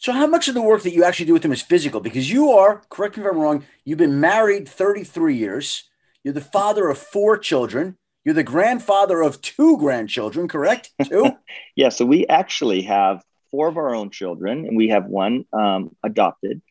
[0.01, 1.99] So, how much of the work that you actually do with him is physical?
[1.99, 5.88] Because you are, correct me if I'm wrong, you've been married 33 years.
[6.23, 7.97] You're the father of four children.
[8.25, 10.91] You're the grandfather of two grandchildren, correct?
[11.03, 11.31] Two?
[11.75, 11.89] yeah.
[11.89, 16.61] So, we actually have four of our own children, and we have one um, adopted.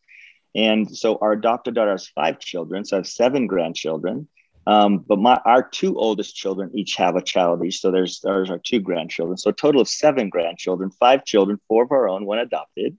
[0.54, 4.28] And so our adopted daughter has five children, so I have seven grandchildren.
[4.66, 7.80] Um, but my our two oldest children each have a child each.
[7.80, 9.38] So there's there's our two grandchildren.
[9.38, 12.98] So a total of seven grandchildren, five children, four of our own, one adopted.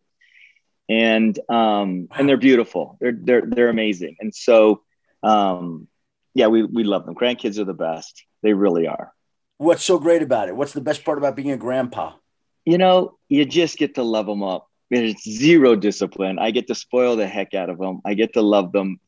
[0.88, 2.98] And um, and they're beautiful.
[3.00, 4.16] They're they're they're amazing.
[4.20, 4.82] And so
[5.22, 5.88] um,
[6.40, 7.16] yeah, we we love them.
[7.16, 8.24] Grandkids are the best.
[8.42, 9.14] They really are.
[9.58, 10.56] What's so great about it?
[10.56, 12.14] What's the best part about being a grandpa?
[12.70, 14.68] you know, you just get to love them up.
[14.92, 16.38] There's zero discipline.
[16.38, 18.02] I get to spoil the heck out of them.
[18.06, 19.00] I get to love them.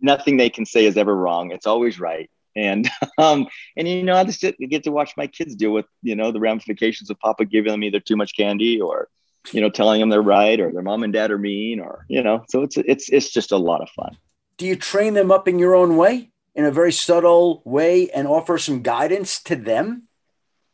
[0.00, 1.50] Nothing they can say is ever wrong.
[1.50, 2.30] It's always right.
[2.54, 2.88] And
[3.18, 6.32] um, and you know, I just get to watch my kids deal with you know
[6.32, 9.08] the ramifications of Papa giving them either too much candy or
[9.52, 12.22] you know telling them they're right or their mom and dad are mean or you
[12.22, 12.44] know.
[12.50, 14.18] So it's it's it's just a lot of fun.
[14.58, 18.26] Do you train them up in your own way, in a very subtle way, and
[18.26, 20.08] offer some guidance to them?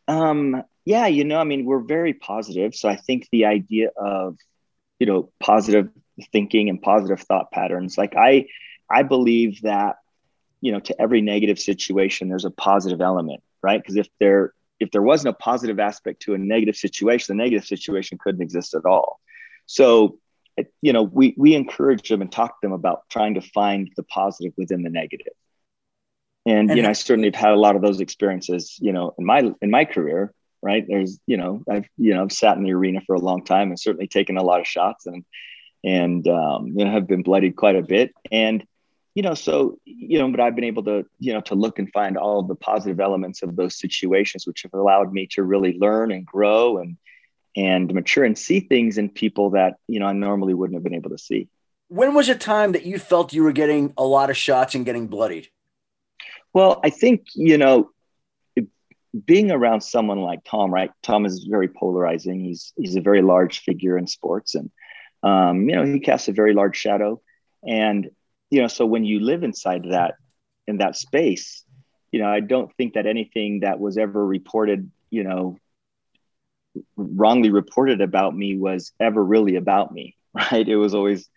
[0.08, 2.74] Um, yeah, you know, I mean, we're very positive.
[2.74, 4.38] So I think the idea of,
[4.98, 5.90] you know, positive
[6.32, 8.46] thinking and positive thought patterns, like I,
[8.90, 9.96] I believe that,
[10.60, 13.80] you know, to every negative situation, there's a positive element, right?
[13.80, 17.66] Because if there, if there wasn't a positive aspect to a negative situation, the negative
[17.66, 19.20] situation couldn't exist at all.
[19.66, 20.18] So,
[20.80, 24.04] you know, we we encourage them and talk to them about trying to find the
[24.04, 25.34] positive within the negative.
[26.46, 29.14] And, and you know, I certainly have had a lot of those experiences, you know,
[29.18, 30.32] in my in my career
[30.64, 30.86] right?
[30.88, 33.68] There's, you know, I've, you know, I've sat in the arena for a long time
[33.68, 35.22] and certainly taken a lot of shots and,
[35.84, 38.14] and, um, you know, have been bloodied quite a bit.
[38.32, 38.64] And,
[39.14, 41.92] you know, so, you know, but I've been able to, you know, to look and
[41.92, 46.10] find all the positive elements of those situations, which have allowed me to really learn
[46.10, 46.96] and grow and,
[47.54, 50.94] and mature and see things in people that, you know, I normally wouldn't have been
[50.94, 51.48] able to see.
[51.88, 54.86] When was a time that you felt you were getting a lot of shots and
[54.86, 55.48] getting bloodied?
[56.54, 57.90] Well, I think, you know,
[59.26, 60.90] being around someone like Tom, right?
[61.02, 62.40] Tom is very polarizing.
[62.40, 64.70] He's he's a very large figure in sports, and
[65.22, 67.20] um, you know he casts a very large shadow.
[67.66, 68.10] And
[68.50, 70.14] you know, so when you live inside that
[70.66, 71.64] in that space,
[72.10, 75.58] you know, I don't think that anything that was ever reported, you know,
[76.96, 80.68] wrongly reported about me was ever really about me, right?
[80.68, 81.28] It was always,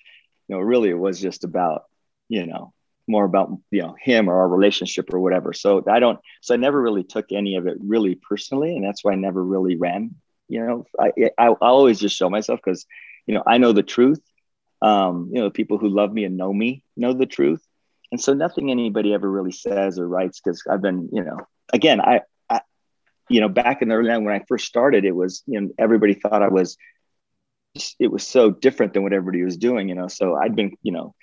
[0.48, 1.84] you know, really it was just about,
[2.28, 2.74] you know,
[3.08, 5.54] more about you know him or our relationship or whatever.
[5.54, 9.04] So i don't so i never really took any of it really personally and that's
[9.04, 10.16] why i never really ran
[10.48, 10.86] you know.
[11.00, 12.86] I i, I always just show myself because
[13.26, 14.22] you know i know the truth.
[14.82, 17.64] Um you know people who love me and know me know the truth.
[18.12, 21.40] And so nothing anybody ever really says or writes because i've been you know
[21.74, 22.62] again I, I
[23.30, 26.14] you know, back in the early when I first started, it was, you know, everybody
[26.14, 26.78] thought I was,
[28.00, 30.08] it was so different than what everybody was doing, you know.
[30.08, 31.14] So I'd been, you know,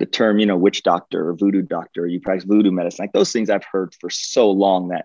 [0.00, 3.12] the term, you know, witch doctor or voodoo doctor, or you practice voodoo medicine, like
[3.12, 5.04] those things I've heard for so long that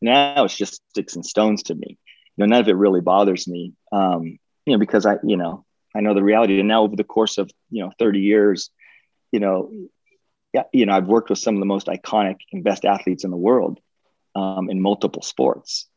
[0.00, 1.98] now it's just sticks and stones to me.
[2.36, 3.74] You know, none of it really bothers me.
[3.90, 5.64] Um, you know, because I, you know,
[5.96, 6.60] I know the reality.
[6.60, 8.70] And now over the course of, you know, 30 years,
[9.32, 9.70] you know,
[10.54, 13.32] yeah, you know, I've worked with some of the most iconic and best athletes in
[13.32, 13.80] the world
[14.36, 15.88] um, in multiple sports.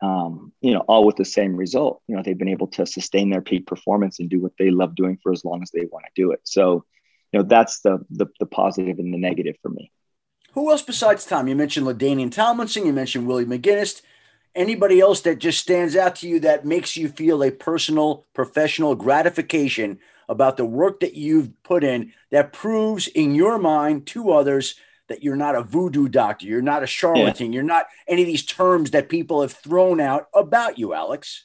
[0.00, 2.02] Um, you know, all with the same result.
[2.06, 4.94] You know, they've been able to sustain their peak performance and do what they love
[4.94, 6.40] doing for as long as they want to do it.
[6.44, 6.84] So,
[7.32, 9.90] you know that's the, the the positive and the negative for me.
[10.52, 11.48] Who else besides Tom?
[11.48, 12.86] You mentioned LaDainian Tomlinson.
[12.86, 14.00] You mentioned Willie McGinest.
[14.54, 18.94] Anybody else that just stands out to you that makes you feel a personal, professional
[18.94, 19.98] gratification
[20.30, 24.76] about the work that you've put in that proves in your mind to others
[25.08, 27.56] that you're not a voodoo doctor, you're not a charlatan, yeah.
[27.56, 31.44] you're not any of these terms that people have thrown out about you, Alex.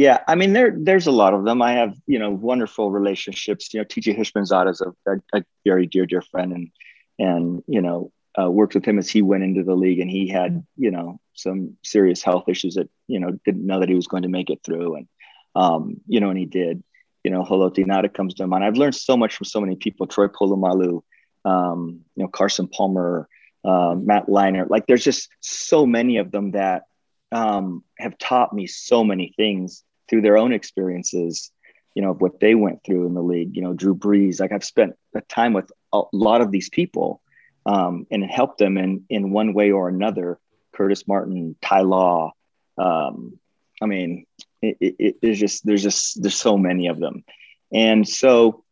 [0.00, 1.60] Yeah, I mean there there's a lot of them.
[1.60, 3.74] I have you know wonderful relationships.
[3.74, 6.70] You know, TJ Houshmandzadeh is a, a, very dear dear friend, and
[7.18, 8.10] and you know
[8.40, 11.20] uh, worked with him as he went into the league, and he had you know
[11.34, 14.48] some serious health issues that you know didn't know that he was going to make
[14.48, 15.08] it through, and
[15.54, 16.82] um, you know, and he did.
[17.22, 18.64] You know, Haloti Ngata comes to mind.
[18.64, 20.06] I've learned so much from so many people.
[20.06, 21.02] Troy Polamalu,
[21.44, 23.28] um, you know, Carson Palmer,
[23.66, 24.70] uh, Matt Leinart.
[24.70, 26.84] Like, there's just so many of them that
[27.32, 31.52] um, have taught me so many things through their own experiences,
[31.94, 34.52] you know, of what they went through in the league, you know, Drew Brees, like
[34.52, 34.96] I've spent
[35.28, 37.22] time with a lot of these people
[37.64, 40.38] um, and helped them in, in one way or another,
[40.72, 42.32] Curtis Martin, Ty Law.
[42.76, 43.38] Um,
[43.80, 44.26] I mean,
[44.60, 47.24] it, it, it, there's just, there's just, there's so many of them.
[47.72, 48.64] And so,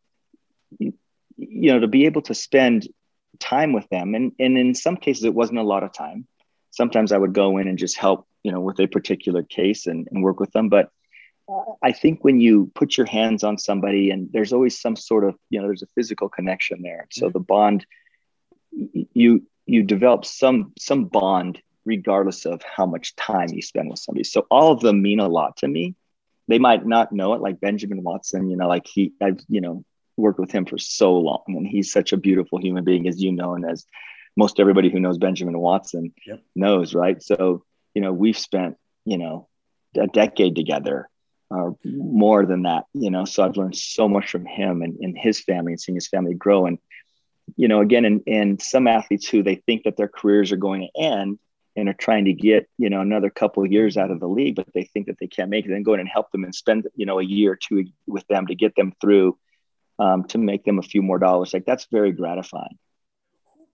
[0.79, 0.93] you
[1.37, 2.87] know, to be able to spend
[3.39, 6.27] time with them and, and in some cases it wasn't a lot of time.
[6.71, 10.07] Sometimes I would go in and just help, you know, with a particular case and,
[10.11, 10.69] and work with them.
[10.69, 10.89] But
[11.81, 15.35] I think when you put your hands on somebody and there's always some sort of,
[15.49, 17.07] you know, there's a physical connection there.
[17.11, 17.33] So mm-hmm.
[17.33, 17.85] the bond,
[18.71, 24.23] you, you develop some, some bond regardless of how much time you spend with somebody.
[24.23, 25.95] So all of them mean a lot to me.
[26.47, 29.83] They might not know it like Benjamin Watson, you know, like he, I've, you know,
[30.17, 33.31] worked with him for so long and he's such a beautiful human being, as you
[33.31, 33.85] know, and as
[34.35, 36.41] most everybody who knows Benjamin Watson yep.
[36.55, 37.21] knows, right?
[37.21, 39.47] So, you know, we've spent, you know,
[39.95, 41.09] a decade together
[41.49, 43.25] or more than that, you know.
[43.25, 46.33] So I've learned so much from him and, and his family and seeing his family
[46.33, 46.65] grow.
[46.65, 46.77] And,
[47.55, 51.01] you know, again, and, some athletes who they think that their careers are going to
[51.01, 51.39] end
[51.75, 54.55] and are trying to get, you know, another couple of years out of the league,
[54.55, 56.53] but they think that they can't make it, then go in and help them and
[56.53, 59.37] spend, you know, a year or two with them to get them through
[59.97, 61.53] um, to make them a few more dollars.
[61.53, 62.77] Like that's very gratifying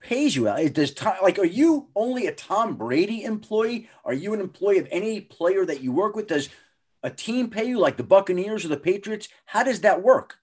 [0.06, 0.70] pays you?
[0.70, 3.90] Does Tom, like are you only a Tom Brady employee?
[4.04, 6.28] Are you an employee of any player that you work with?
[6.28, 6.50] Does
[7.06, 9.30] a team pay you like the Buccaneers or the Patriots?
[9.46, 10.40] How does that work?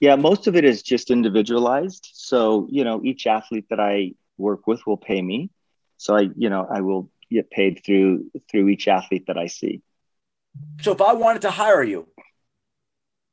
[0.00, 2.08] Yeah, most of it is just individualized.
[2.14, 5.50] So, you know, each athlete that I work with will pay me.
[5.98, 9.82] So I, you know, I will get paid through through each athlete that I see.
[10.80, 12.08] So if I wanted to hire you,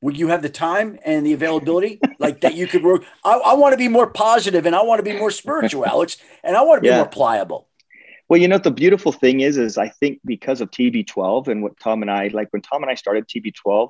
[0.01, 3.05] would you have the time and the availability like that you could work?
[3.23, 6.17] I, I want to be more positive and I want to be more spiritual, Alex,
[6.43, 6.97] and I want to be yeah.
[6.97, 7.67] more pliable.
[8.31, 11.77] Well, you know, the beautiful thing is, is I think because of TB12 and what
[11.81, 13.89] Tom and I, like when Tom and I started TB12,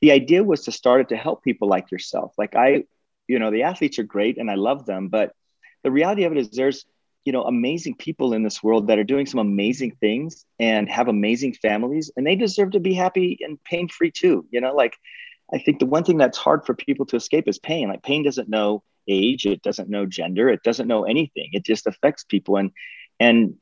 [0.00, 2.32] the idea was to start it to help people like yourself.
[2.38, 2.84] Like I,
[3.28, 5.34] you know, the athletes are great and I love them, but
[5.84, 6.86] the reality of it is there's,
[7.26, 11.08] you know, amazing people in this world that are doing some amazing things and have
[11.08, 14.46] amazing families and they deserve to be happy and pain free too.
[14.50, 14.96] You know, like
[15.52, 17.90] I think the one thing that's hard for people to escape is pain.
[17.90, 21.50] Like pain doesn't know age, it doesn't know gender, it doesn't know anything.
[21.52, 22.56] It just affects people.
[22.56, 22.70] And
[23.20, 23.56] and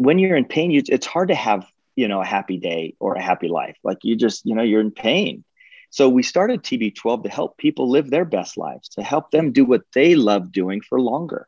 [0.00, 3.16] when you're in pain, you, it's hard to have, you know, a happy day or
[3.16, 3.76] a happy life.
[3.84, 5.44] Like you just, you know, you're in pain.
[5.90, 9.66] So we started TB12 to help people live their best lives, to help them do
[9.66, 11.46] what they love doing for longer.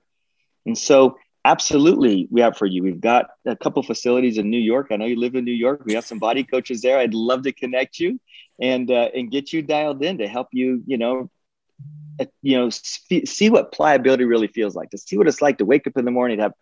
[0.67, 2.83] And so absolutely we have for you.
[2.83, 4.89] We've got a couple facilities in New York.
[4.91, 5.85] I know you live in New York.
[5.87, 6.99] We have some body coaches there.
[6.99, 8.21] I'd love to connect you
[8.61, 11.31] and uh, and get you dialed in to help you, you know,
[12.21, 15.65] uh, you know, see what pliability really feels like, to see what it's like to
[15.65, 16.53] wake up in the morning, to have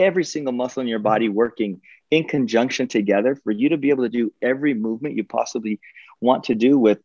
[0.00, 1.36] every single muscle in your body mm-hmm.
[1.36, 5.80] working in conjunction together for you to be able to do every movement you possibly
[6.20, 6.98] want to do with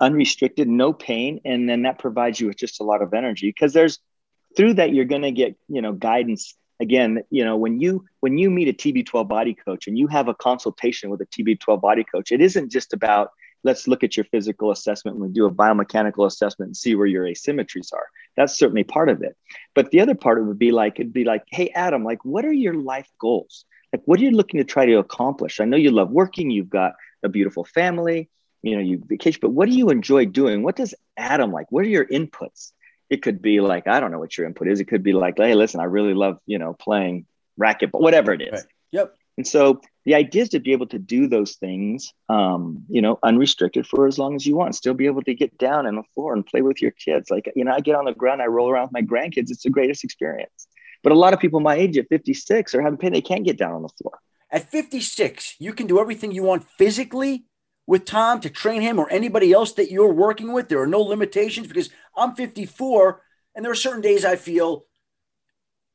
[0.00, 1.40] unrestricted, no pain.
[1.44, 3.98] And then that provides you with just a lot of energy because there's
[4.56, 8.38] through that, you're going to get, you know, guidance again, you know, when you, when
[8.38, 12.04] you meet a TB12 body coach and you have a consultation with a TB12 body
[12.04, 13.30] coach, it isn't just about,
[13.64, 17.06] let's look at your physical assessment and we do a biomechanical assessment and see where
[17.06, 18.06] your asymmetries are.
[18.36, 19.36] That's certainly part of it.
[19.74, 22.24] But the other part of it would be like, it'd be like, hey, Adam, like,
[22.24, 23.64] what are your life goals?
[23.92, 26.70] like what are you looking to try to accomplish i know you love working you've
[26.70, 28.30] got a beautiful family
[28.62, 31.84] you know you vacation but what do you enjoy doing what does adam like what
[31.84, 32.72] are your inputs
[33.10, 35.34] it could be like i don't know what your input is it could be like
[35.36, 37.26] hey listen i really love you know playing
[37.58, 38.64] racket but whatever it is Right.
[38.92, 39.14] Yep.
[39.36, 43.18] and so the idea is to be able to do those things, um, you know,
[43.22, 44.74] unrestricted for as long as you want.
[44.74, 47.30] Still be able to get down on the floor and play with your kids.
[47.30, 49.50] Like, you know, I get on the ground, I roll around with my grandkids.
[49.50, 50.66] It's the greatest experience.
[51.02, 53.12] But a lot of people my age at 56 are having pain.
[53.12, 54.18] They can't get down on the floor.
[54.50, 57.44] At 56, you can do everything you want physically
[57.86, 60.68] with Tom to train him or anybody else that you're working with.
[60.68, 63.22] There are no limitations because I'm 54
[63.54, 64.86] and there are certain days I feel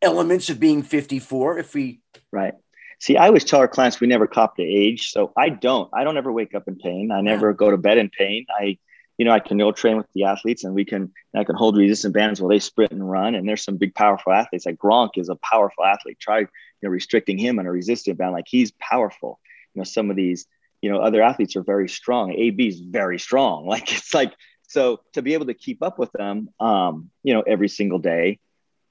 [0.01, 1.59] elements of being 54.
[1.59, 2.53] If we, Right.
[2.99, 5.11] See, I always tell our clients we never cop to age.
[5.11, 5.89] So I don't.
[5.93, 7.11] I don't ever wake up in pain.
[7.11, 8.45] I never go to bed in pain.
[8.59, 8.77] I,
[9.17, 11.77] you know, I can go train with the athletes and we can, I can hold
[11.77, 13.35] resistant bands while they sprint and run.
[13.35, 14.65] And there's some big, powerful athletes.
[14.65, 16.19] Like Gronk is a powerful athlete.
[16.19, 16.47] Try, you
[16.81, 18.33] know, restricting him on a resistant band.
[18.33, 19.39] Like he's powerful.
[19.73, 20.47] You know, some of these,
[20.81, 22.33] you know, other athletes are very strong.
[22.33, 23.65] AB is very strong.
[23.67, 24.33] Like it's like,
[24.67, 28.39] so to be able to keep up with them, um, you know, every single day,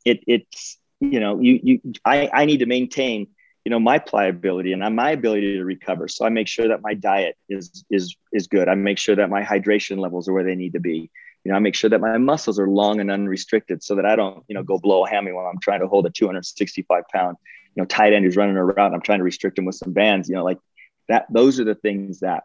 [0.05, 3.29] it, it's, you know, you, you, I, I need to maintain
[3.67, 6.07] you know my pliability and my ability to recover.
[6.07, 8.69] So i make sure that my diet is is is good.
[8.69, 11.11] I make sure that my hydration levels are where they need to be.
[11.43, 14.15] You know i make sure that my muscles are long and unrestricted so that i
[14.15, 17.37] don't you know go blow a hammy while i'm trying to hold a 265 pound
[17.75, 18.95] you know tight end who's running around.
[18.95, 20.59] I'm trying to restrict him with some bands you know like
[21.09, 22.45] that those are the things that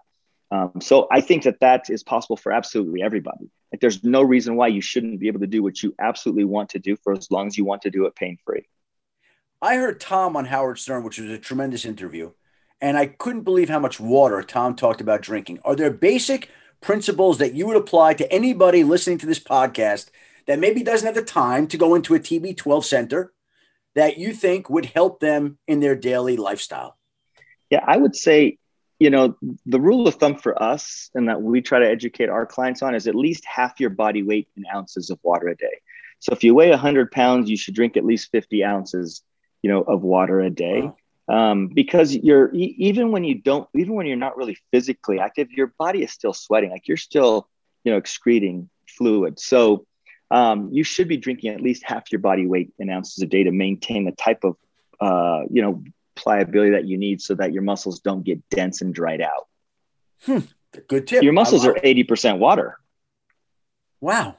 [0.50, 3.48] um, so i think that that is possible for absolutely everybody.
[3.72, 6.70] Like there's no reason why you shouldn't be able to do what you absolutely want
[6.70, 8.66] to do for as long as you want to do it pain free
[9.64, 12.32] I heard Tom on Howard Stern, which was a tremendous interview,
[12.82, 15.60] and I couldn't believe how much water Tom talked about drinking.
[15.64, 16.50] Are there basic
[16.82, 20.10] principles that you would apply to anybody listening to this podcast
[20.48, 23.34] that maybe doesn't have the time to go into a TB12 center
[23.94, 26.98] that you think would help them in their daily lifestyle?
[27.70, 28.58] Yeah, I would say,
[28.98, 32.48] you know, the rule of thumb for us and that we try to educate our
[32.48, 35.82] clients on is at least half your body weight in ounces of water a day.
[36.18, 39.22] So if you weigh 100 pounds, you should drink at least 50 ounces
[39.62, 40.82] you know of water a day.
[41.28, 41.52] Wow.
[41.52, 45.74] um, because you're even when you don't even when you're not really physically active your
[45.78, 47.48] body is still sweating like you're still
[47.84, 49.40] you know excreting fluid.
[49.40, 49.86] So
[50.30, 53.44] um, you should be drinking at least half your body weight in ounces a day
[53.44, 54.56] to maintain the type of
[55.00, 55.84] uh, you know
[56.16, 59.48] pliability that you need so that your muscles don't get dense and dried out.
[60.26, 60.40] Hmm.
[60.88, 61.24] good tip.
[61.24, 62.78] Your muscles are 80% water.
[64.00, 64.38] Wow.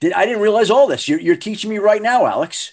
[0.00, 1.08] Did, i didn't realize all this.
[1.08, 2.72] You're, you're teaching me right now alex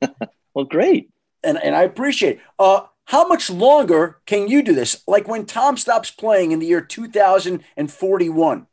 [0.58, 1.08] well, great.
[1.44, 2.40] And, and I appreciate it.
[2.58, 5.04] Uh, how much longer can you do this?
[5.06, 8.66] Like when Tom stops playing in the year 2041,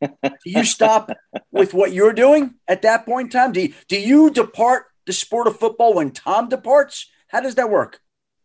[0.00, 1.10] do you stop
[1.52, 3.52] with what you're doing at that point in time?
[3.52, 7.10] Do you, do you depart the sport of football when Tom departs?
[7.28, 8.00] How does that work?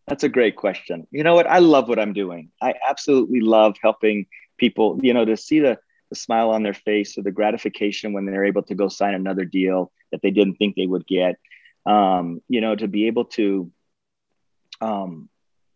[0.06, 1.08] That's a great question.
[1.12, 1.48] You know what?
[1.48, 2.50] I love what I'm doing.
[2.62, 4.26] I absolutely love helping
[4.58, 8.26] people, you know, to see the, the smile on their face or the gratification when
[8.26, 11.38] they're able to go sign another deal that they didn't think they would get
[11.86, 13.72] um, you know, to be able to,
[14.82, 15.30] um,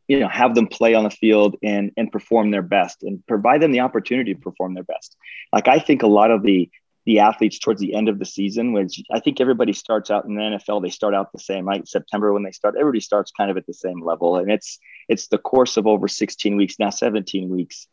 [0.08, 3.62] you know, have them play on the field and and perform their best and provide
[3.62, 5.16] them the opportunity to perform their best.
[5.52, 6.70] Like I think a lot of the
[7.06, 10.36] the athletes towards the end of the season, which I think everybody starts out in
[10.36, 11.66] the NFL, they start out the same.
[11.66, 14.80] Like September when they start, everybody starts kind of at the same level, and it's
[15.08, 17.88] it's the course of over 16 weeks now, 17 weeks.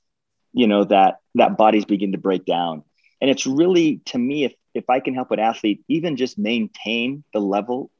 [0.53, 2.85] You know that that bodies begin to break down,
[3.20, 7.25] and it's really to me if if I can help an athlete even just maintain
[7.33, 7.90] the level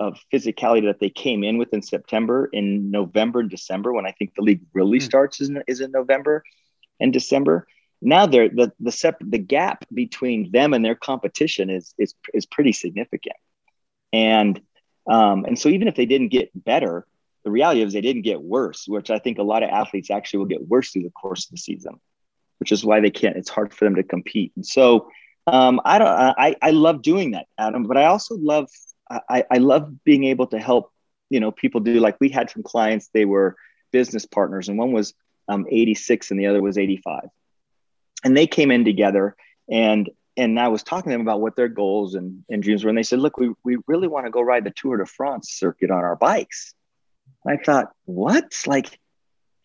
[0.00, 4.12] of physicality that they came in with in September, in November and December, when I
[4.12, 5.02] think the league really mm.
[5.02, 6.44] starts is in, is in November
[7.00, 7.66] and December.
[8.00, 12.46] Now they're the the sep- the gap between them and their competition is is is
[12.46, 13.36] pretty significant,
[14.12, 14.60] and
[15.10, 17.06] um, and so even if they didn't get better,
[17.44, 20.38] the reality is they didn't get worse, which I think a lot of athletes actually
[20.38, 21.98] will get worse through the course of the season,
[22.58, 23.36] which is why they can't.
[23.36, 25.10] It's hard for them to compete, and so
[25.48, 26.08] um, I don't.
[26.08, 28.68] I I love doing that, Adam, but I also love
[29.10, 30.92] I, I love being able to help,
[31.30, 33.56] you know, people do like we had some clients, they were
[33.90, 35.14] business partners and one was
[35.48, 37.28] um, 86 and the other was 85.
[38.24, 39.36] And they came in together
[39.70, 42.90] and and I was talking to them about what their goals and, and dreams were.
[42.90, 45.50] And they said, look, we, we really want to go ride the Tour de France
[45.50, 46.74] circuit on our bikes.
[47.44, 48.54] And I thought, what?
[48.64, 49.00] Like,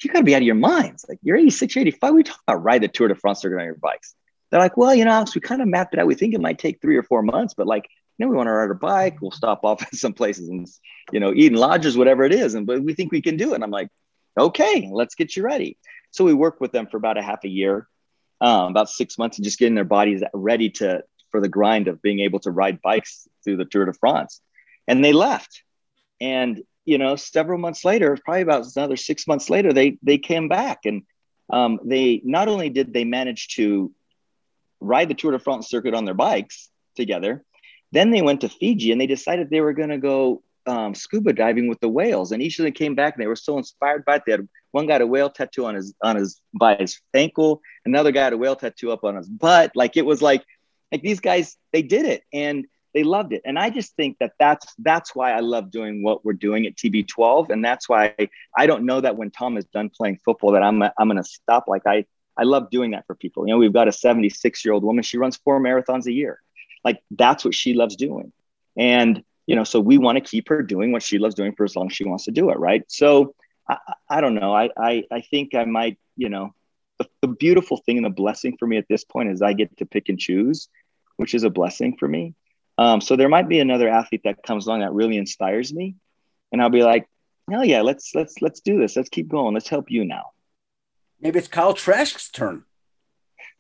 [0.03, 1.05] you got to be out of your minds.
[1.07, 2.13] Like, you're 86, 85.
[2.15, 4.15] We talk about ride the Tour de France circuit on your bikes.
[4.49, 6.07] They're like, well, you know, Alex, we kind of mapped it out.
[6.07, 7.87] We think it might take three or four months, but like,
[8.17, 9.21] you know, we want to ride a bike.
[9.21, 10.67] We'll stop off at some places and,
[11.11, 12.53] you know, eat in lodges, whatever it is.
[12.53, 13.55] And, but we think we can do it.
[13.55, 13.89] And I'm like,
[14.39, 15.77] okay, let's get you ready.
[16.11, 17.87] So we worked with them for about a half a year,
[18.41, 22.01] um, about six months and just getting their bodies ready to, for the grind of
[22.01, 24.41] being able to ride bikes through the Tour de France.
[24.87, 25.63] And they left.
[26.21, 30.47] And you know, several months later, probably about another six months later, they they came
[30.47, 31.03] back and
[31.49, 33.91] um, they not only did they manage to
[34.79, 37.43] ride the Tour de France circuit on their bikes together,
[37.93, 41.33] then they went to Fiji and they decided they were going to go um, scuba
[41.33, 42.31] diving with the whales.
[42.31, 44.23] And each of them came back and they were so inspired by it.
[44.25, 48.11] They had one got a whale tattoo on his on his by his ankle, another
[48.11, 49.71] guy had a whale tattoo up on his butt.
[49.75, 50.43] Like it was like
[50.91, 53.41] like these guys they did it and they loved it.
[53.45, 56.75] And I just think that that's that's why I love doing what we're doing at
[56.75, 58.15] TB12, and that's why
[58.57, 61.23] I don't know that when Tom is done playing football that I'm I'm going to
[61.23, 61.67] stop.
[61.67, 62.05] Like I
[62.37, 63.47] I love doing that for people.
[63.47, 65.03] You know, we've got a 76 year old woman.
[65.03, 66.39] She runs four marathons a year.
[66.83, 68.31] Like that's what she loves doing,
[68.77, 71.63] and you know, so we want to keep her doing what she loves doing for
[71.63, 72.83] as long as she wants to do it, right?
[72.87, 73.35] So
[73.67, 73.77] I,
[74.09, 74.53] I don't know.
[74.53, 76.53] I, I I think I might, you know,
[76.99, 79.75] the, the beautiful thing and the blessing for me at this point is I get
[79.77, 80.69] to pick and choose,
[81.17, 82.35] which is a blessing for me.
[82.77, 85.95] Um, so there might be another athlete that comes along that really inspires me,
[86.51, 87.07] and I'll be like,
[87.49, 88.95] "Hell yeah, let's let's let's do this.
[88.95, 89.53] Let's keep going.
[89.53, 90.31] Let's help you now."
[91.19, 92.63] Maybe it's Kyle Trask's turn.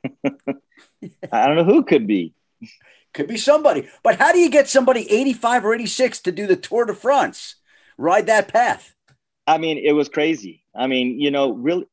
[0.25, 2.33] I don't know who could be.
[3.13, 3.87] Could be somebody.
[4.01, 7.55] But how do you get somebody 85 or 86 to do the Tour de France?
[7.97, 8.95] Ride that path.
[9.45, 10.63] I mean, it was crazy.
[10.75, 11.85] I mean, you know, really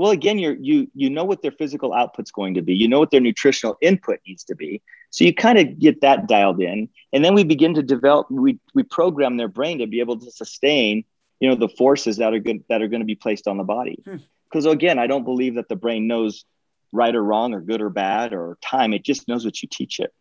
[0.00, 2.98] well again you're you you know what their physical output's going to be you know
[2.98, 6.88] what their nutritional input needs to be so you kind of get that dialed in
[7.12, 10.30] and then we begin to develop we we program their brain to be able to
[10.30, 11.04] sustain
[11.38, 13.62] you know the forces that are good that are going to be placed on the
[13.62, 14.02] body
[14.50, 14.70] because hmm.
[14.70, 16.46] again i don't believe that the brain knows
[16.92, 20.00] right or wrong or good or bad or time it just knows what you teach
[20.00, 20.14] it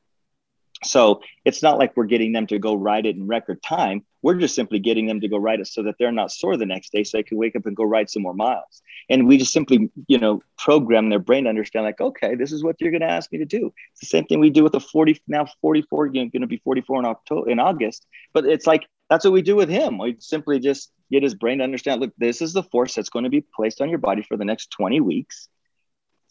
[0.84, 4.06] so it's not like we're getting them to go ride it in record time.
[4.22, 6.66] We're just simply getting them to go ride it so that they're not sore the
[6.66, 8.82] next day, so they can wake up and go ride some more miles.
[9.10, 12.64] And we just simply, you know, program their brain to understand, like, okay, this is
[12.64, 13.74] what you're going to ask me to do.
[13.92, 17.00] It's the same thing we do with the 40 now 44, going to be 44
[17.00, 18.06] in October in August.
[18.34, 19.98] But it's like that's what we do with him.
[19.98, 23.24] We simply just get his brain to understand, look, this is the force that's going
[23.24, 25.50] to be placed on your body for the next 20 weeks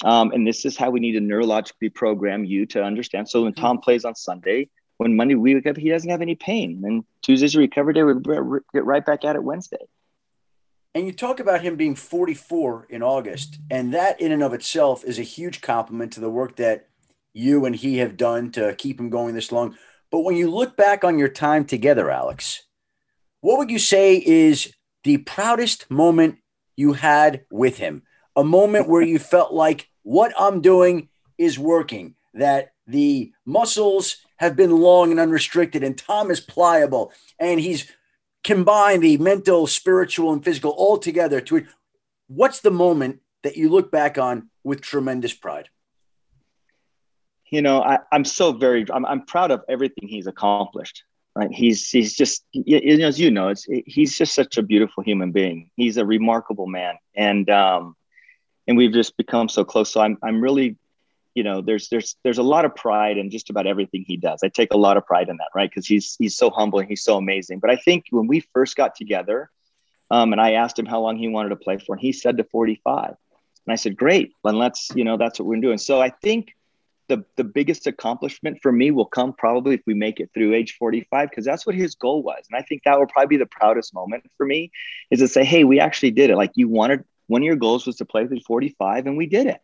[0.04, 3.28] um, and this is how we need to neurologically program you to understand.
[3.28, 3.82] So when Tom mm-hmm.
[3.82, 4.68] plays on Sunday,
[4.98, 6.82] when Monday we wake up, he doesn't have any pain.
[6.84, 8.02] And Tuesday's a recovery day.
[8.02, 8.14] We
[8.72, 9.78] get right back at it Wednesday.
[10.94, 15.04] And you talk about him being 44 in August, and that in and of itself
[15.04, 16.88] is a huge compliment to the work that
[17.34, 19.76] you and he have done to keep him going this long.
[20.10, 22.64] But when you look back on your time together, Alex,
[23.40, 24.72] what would you say is
[25.04, 26.38] the proudest moment
[26.76, 28.02] you had with him?
[28.38, 31.08] A moment where you felt like what I'm doing
[31.38, 37.58] is working, that the muscles have been long and unrestricted, and Tom is pliable, and
[37.58, 37.90] he's
[38.44, 41.66] combined the mental, spiritual, and physical all together to it.
[42.28, 45.68] What's the moment that you look back on with tremendous pride?
[47.50, 51.02] You know, I, am so very, I'm, I'm proud of everything he's accomplished.
[51.34, 51.50] Right?
[51.52, 55.30] He's he's just, you know, as you know, it's he's just such a beautiful human
[55.30, 55.70] being.
[55.76, 57.94] He's a remarkable man, and um,
[58.68, 59.92] and we've just become so close.
[59.92, 60.76] So I'm I'm really,
[61.34, 64.40] you know, there's there's there's a lot of pride in just about everything he does.
[64.44, 65.68] I take a lot of pride in that, right?
[65.68, 67.58] Because he's he's so humble and he's so amazing.
[67.58, 69.50] But I think when we first got together,
[70.10, 72.36] um, and I asked him how long he wanted to play for, and he said
[72.36, 73.16] to 45.
[73.68, 75.76] And I said, great, then let's, you know, that's what we're doing.
[75.76, 76.54] So I think
[77.08, 80.76] the, the biggest accomplishment for me will come probably if we make it through age
[80.78, 82.44] 45, because that's what his goal was.
[82.50, 84.70] And I think that will probably be the proudest moment for me
[85.10, 86.36] is to say, hey, we actually did it.
[86.36, 89.46] Like you wanted, one of your goals was to play through 45 and we did
[89.46, 89.60] it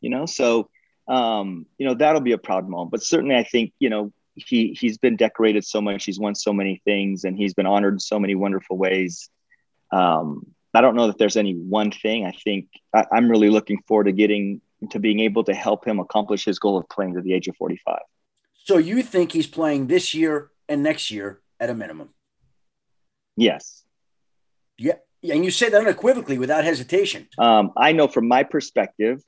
[0.00, 0.26] you know?
[0.26, 0.70] So
[1.08, 2.90] um, you know that'll be a proud moment.
[2.90, 6.04] But certainly i think you know he he's been decorated so much.
[6.04, 9.28] He's won so many things and he's been honored in so many wonderful ways.
[9.92, 12.26] Um, i don't know that there's any one thing.
[12.26, 16.00] I think I, i'm really looking forward to getting to being able to help him
[16.00, 17.98] accomplish his goal of playing to the age of 45
[18.54, 22.10] so you think he's playing this year and next year at a minimum?
[23.36, 23.84] Yes.
[24.76, 27.28] Yeah and you say that unequivocally without hesitation.
[27.38, 29.22] Um, I know from my perspective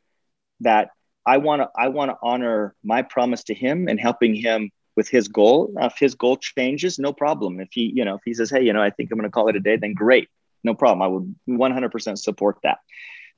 [0.60, 0.90] that
[1.26, 5.08] I want to I want to honor my promise to him and helping him with
[5.08, 5.72] his goal.
[5.78, 7.60] If his goal changes, no problem.
[7.60, 9.32] If he, you know, if he says, "Hey, you know, I think I'm going to
[9.32, 10.28] call it a day," then great,
[10.64, 11.02] no problem.
[11.02, 12.78] I would 100% support that.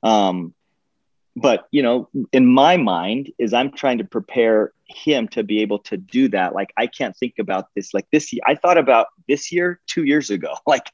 [0.03, 0.53] Um,
[1.35, 5.79] but you know, in my mind, is I'm trying to prepare him to be able
[5.79, 6.53] to do that.
[6.53, 8.33] Like I can't think about this like this.
[8.45, 10.55] I thought about this year two years ago.
[10.67, 10.89] Like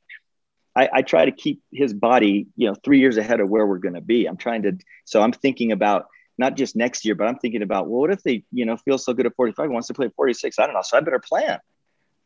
[0.78, 3.80] I, I try to keep his body, you know, three years ahead of where we're
[3.80, 4.28] going to be.
[4.28, 6.06] I'm trying to, so I'm thinking about
[6.38, 9.00] not just next year, but I'm thinking about, well, what if they, you know, feel
[9.00, 10.60] so good at 45, wants to play at 46?
[10.60, 10.84] I don't know.
[10.84, 11.58] So I better plan.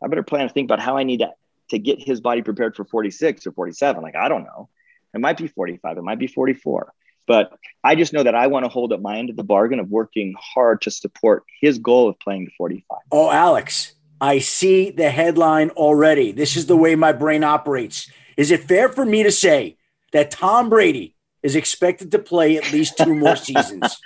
[0.04, 1.32] I better plan to think about how I need to,
[1.70, 4.04] to get his body prepared for 46 or 47.
[4.04, 4.68] Like, I don't know.
[5.14, 5.97] It might be 45.
[5.97, 6.93] It might be 44.
[7.28, 9.80] But I just know that I want to hold up my end of the bargain
[9.80, 12.97] of working hard to support his goal of playing to 45.
[13.14, 16.34] Oh, Alex, I see the headline already.
[16.34, 18.12] This is the way my brain operates.
[18.38, 19.78] Is it fair for me to say
[20.12, 24.00] that Tom Brady is expected to play at least two more seasons?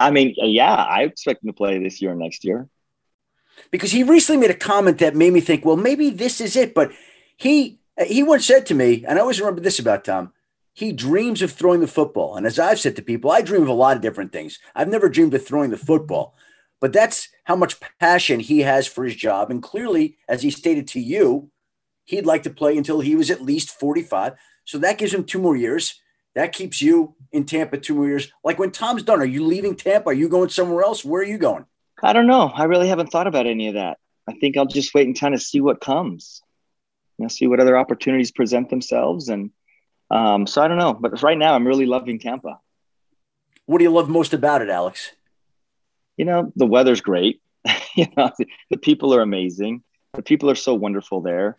[0.00, 2.68] I mean, yeah, I expect him to play this year and next year.
[3.70, 6.74] Because he recently made a comment that made me think, well, maybe this is it.
[6.74, 6.92] But
[7.36, 10.32] he he once said to me, and I always remember this about Tom.
[10.74, 12.36] He dreams of throwing the football.
[12.36, 14.58] And as I've said to people, I dream of a lot of different things.
[14.74, 16.34] I've never dreamed of throwing the football,
[16.80, 19.50] but that's how much passion he has for his job.
[19.50, 21.50] And clearly, as he stated to you,
[22.06, 24.34] he'd like to play until he was at least 45.
[24.64, 26.00] So that gives him two more years.
[26.34, 28.32] That keeps you in Tampa two more years.
[28.42, 30.10] Like when Tom's done, are you leaving Tampa?
[30.10, 31.04] Are you going somewhere else?
[31.04, 31.66] Where are you going?
[32.02, 32.50] I don't know.
[32.54, 33.98] I really haven't thought about any of that.
[34.28, 36.42] I think I'll just wait and kind of see what comes.
[37.18, 39.28] You know, see what other opportunities present themselves.
[39.28, 39.50] And
[40.10, 40.92] um, so I don't know.
[40.94, 42.60] But right now, I'm really loving Tampa.
[43.64, 45.12] What do you love most about it, Alex?
[46.16, 47.40] You know, the weather's great.
[47.94, 49.82] you know, the, the, people are amazing.
[50.14, 51.56] The people are so wonderful there.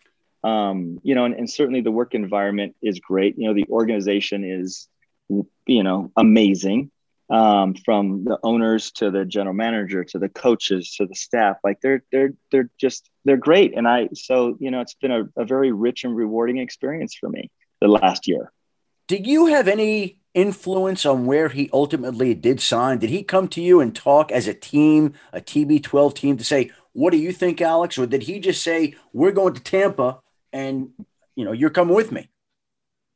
[0.48, 3.36] Um, you know, and, and certainly the work environment is great.
[3.38, 4.88] You know, the organization is,
[5.28, 6.90] you know, amazing.
[7.30, 11.78] Um, from the owners to the general manager to the coaches to the staff, like
[11.82, 13.76] they're they're they're just they're great.
[13.76, 17.28] And I so you know, it's been a, a very rich and rewarding experience for
[17.28, 17.50] me
[17.82, 18.50] the last year.
[19.08, 22.98] Did you have any influence on where he ultimately did sign?
[22.98, 26.70] Did he come to you and talk as a team, a TB12 team, to say,
[26.92, 27.98] what do you think, Alex?
[27.98, 30.20] Or did he just say, we're going to Tampa
[30.52, 30.90] and,
[31.34, 32.28] you know, you're coming with me?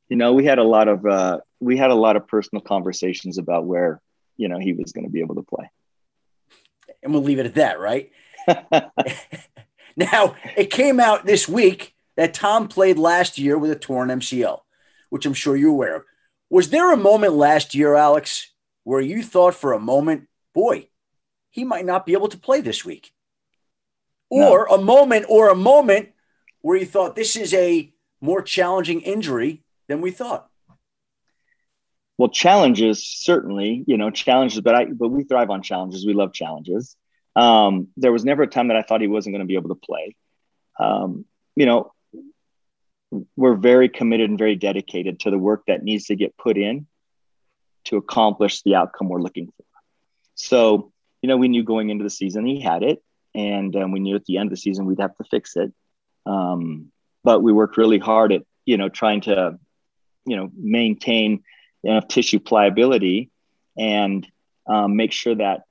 [0.08, 3.38] You know, we had a lot of, uh, we had a lot of personal conversations
[3.38, 4.00] about where,
[4.36, 5.70] you know, he was going to be able to play.
[7.02, 8.12] And we'll leave it at that, right?
[9.96, 14.60] now, it came out this week that Tom played last year with a torn MCL,
[15.10, 16.04] which I'm sure you're aware of.
[16.50, 18.52] Was there a moment last year, Alex,
[18.84, 20.88] where you thought for a moment, boy,
[21.50, 23.12] he might not be able to play this week?
[24.28, 24.76] Or no.
[24.76, 26.10] a moment or a moment
[26.62, 30.48] where you thought this is a more challenging injury than we thought?
[32.18, 36.06] Well, challenges certainly, you know, challenges, but I but we thrive on challenges.
[36.06, 36.96] We love challenges.
[37.34, 39.70] Um, there was never a time that I thought he wasn't going to be able
[39.70, 40.16] to play.
[40.78, 41.24] Um,
[41.56, 41.92] you know,
[43.36, 46.86] we're very committed and very dedicated to the work that needs to get put in
[47.84, 49.64] to accomplish the outcome we're looking for.
[50.34, 53.02] So, you know, we knew going into the season he had it,
[53.34, 55.72] and um, we knew at the end of the season we'd have to fix it.
[56.26, 56.90] Um,
[57.24, 59.58] but we worked really hard at, you know, trying to,
[60.24, 61.42] you know, maintain
[61.84, 63.30] enough tissue pliability
[63.78, 64.26] and
[64.66, 65.62] um, make sure that,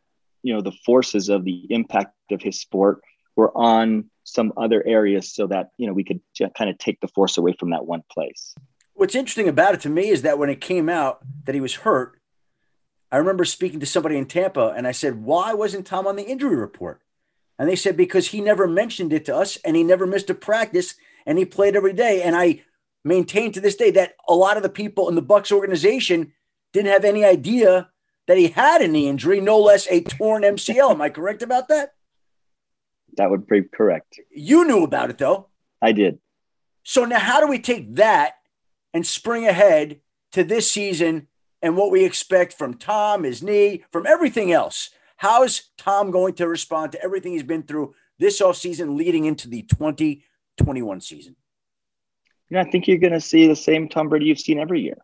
[0.43, 3.01] you know, the forces of the impact of his sport
[3.35, 6.21] were on some other areas so that you know we could
[6.57, 8.55] kind of take the force away from that one place.
[8.93, 11.75] What's interesting about it to me is that when it came out that he was
[11.75, 12.19] hurt,
[13.11, 16.23] I remember speaking to somebody in Tampa and I said, "Why wasn't Tom on the
[16.23, 17.01] injury report?"
[17.61, 20.33] And they said because he never mentioned it to us and he never missed a
[20.33, 20.95] practice
[21.27, 22.23] and he played every day.
[22.23, 22.63] And I
[23.05, 26.33] maintain to this day that a lot of the people in the Bucs organization
[26.73, 27.91] didn't have any idea
[28.25, 30.89] that he had any injury, no less a torn MCL.
[30.89, 31.93] Am I correct about that?
[33.17, 34.19] That would be correct.
[34.31, 35.49] You knew about it though.
[35.83, 36.17] I did.
[36.81, 38.37] So now how do we take that
[38.91, 39.99] and spring ahead
[40.31, 41.27] to this season
[41.61, 44.89] and what we expect from Tom, his knee, from everything else?
[45.21, 49.61] How's Tom going to respond to everything he's been through this offseason leading into the
[49.61, 51.35] 2021 season?
[52.49, 54.81] You know, I think you're going to see the same Tom Brady you've seen every
[54.81, 54.97] year,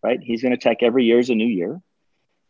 [0.00, 0.20] right?
[0.22, 1.80] He's going to take every year as a new year.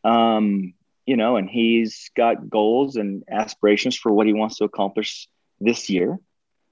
[0.05, 0.75] Um,
[1.07, 5.29] you know, and he's got goals and aspirations for what he wants to accomplish
[5.63, 6.19] this year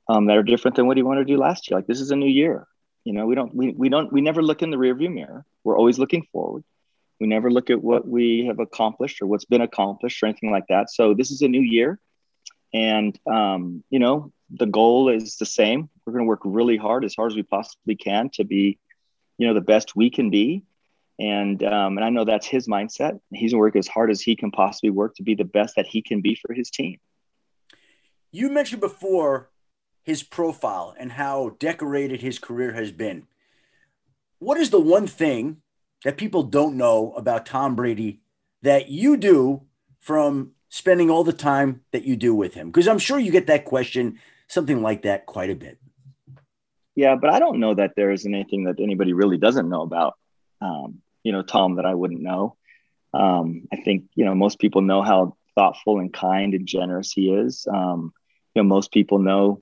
[0.06, 1.78] um, that are different than what he wanted to do last year.
[1.78, 2.68] Like this is a new year.
[3.04, 5.46] You know, we don't we, we don't we never look in the rearview mirror.
[5.64, 6.62] We're always looking forward.
[7.20, 10.66] We never look at what we have accomplished or what's been accomplished or anything like
[10.68, 10.90] that.
[10.90, 11.98] So this is a new year,
[12.74, 15.88] and um, you know the goal is the same.
[16.04, 18.78] We're going to work really hard, as hard as we possibly can, to be,
[19.38, 20.62] you know, the best we can be
[21.18, 23.20] and um, and I know that's his mindset.
[23.32, 25.86] He's gonna work as hard as he can possibly work to be the best that
[25.86, 26.98] he can be for his team.
[28.30, 29.50] You mentioned before
[30.02, 33.26] his profile and how decorated his career has been.
[34.38, 35.62] What is the one thing
[36.06, 38.20] that people don't know about Tom Brady
[38.62, 39.62] that you do
[39.98, 42.68] from spending all the time that you do with him?
[42.68, 45.80] Because I'm sure you get that question, something like that, quite a bit.
[46.94, 50.14] Yeah, but I don't know that there is anything that anybody really doesn't know about
[50.60, 52.54] um, you know Tom that I wouldn't know.
[53.12, 57.32] Um, I think you know most people know how thoughtful and kind and generous he
[57.32, 57.66] is.
[57.66, 58.12] Um,
[58.54, 59.60] you know most people know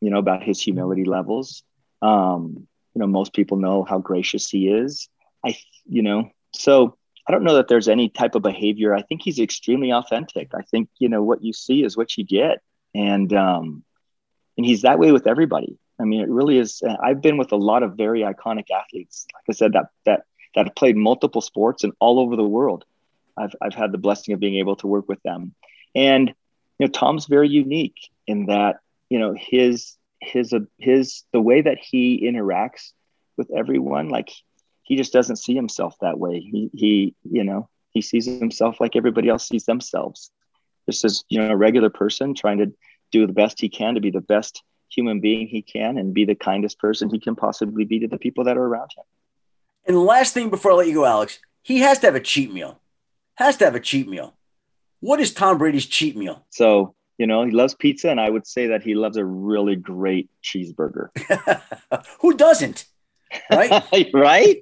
[0.00, 1.64] you know about his humility levels.
[2.00, 5.08] Um, you know most people know how gracious he is.
[5.44, 5.56] I
[5.90, 8.94] you know so I don't know that there's any type of behavior.
[8.94, 10.50] I think he's extremely authentic.
[10.54, 12.60] I think you know what you see is what you get,
[12.94, 13.84] and um,
[14.56, 15.78] and he's that way with everybody.
[16.00, 16.82] I mean, it really is.
[17.02, 20.24] I've been with a lot of very iconic athletes, like I said, that that
[20.54, 22.84] that have played multiple sports and all over the world.
[23.36, 25.54] I've I've had the blessing of being able to work with them,
[25.94, 26.28] and
[26.78, 31.78] you know, Tom's very unique in that you know his his his the way that
[31.78, 32.92] he interacts
[33.36, 34.30] with everyone, like
[34.90, 36.40] he just doesn't see himself that way.
[36.40, 40.32] He he you know he sees himself like everybody else sees themselves,
[40.84, 42.72] just as you know a regular person trying to
[43.12, 46.24] do the best he can to be the best human being he can and be
[46.24, 49.04] the kindest person he can possibly be to the people that are around him.
[49.86, 52.20] And the last thing before I let you go, Alex, he has to have a
[52.20, 52.80] cheat meal.
[53.36, 54.34] Has to have a cheat meal.
[54.98, 56.44] What is Tom Brady's cheat meal?
[56.50, 59.76] So, you know, he loves pizza, and I would say that he loves a really
[59.76, 61.10] great cheeseburger.
[62.20, 62.86] Who doesn't?
[63.50, 64.10] Right?
[64.14, 64.58] right?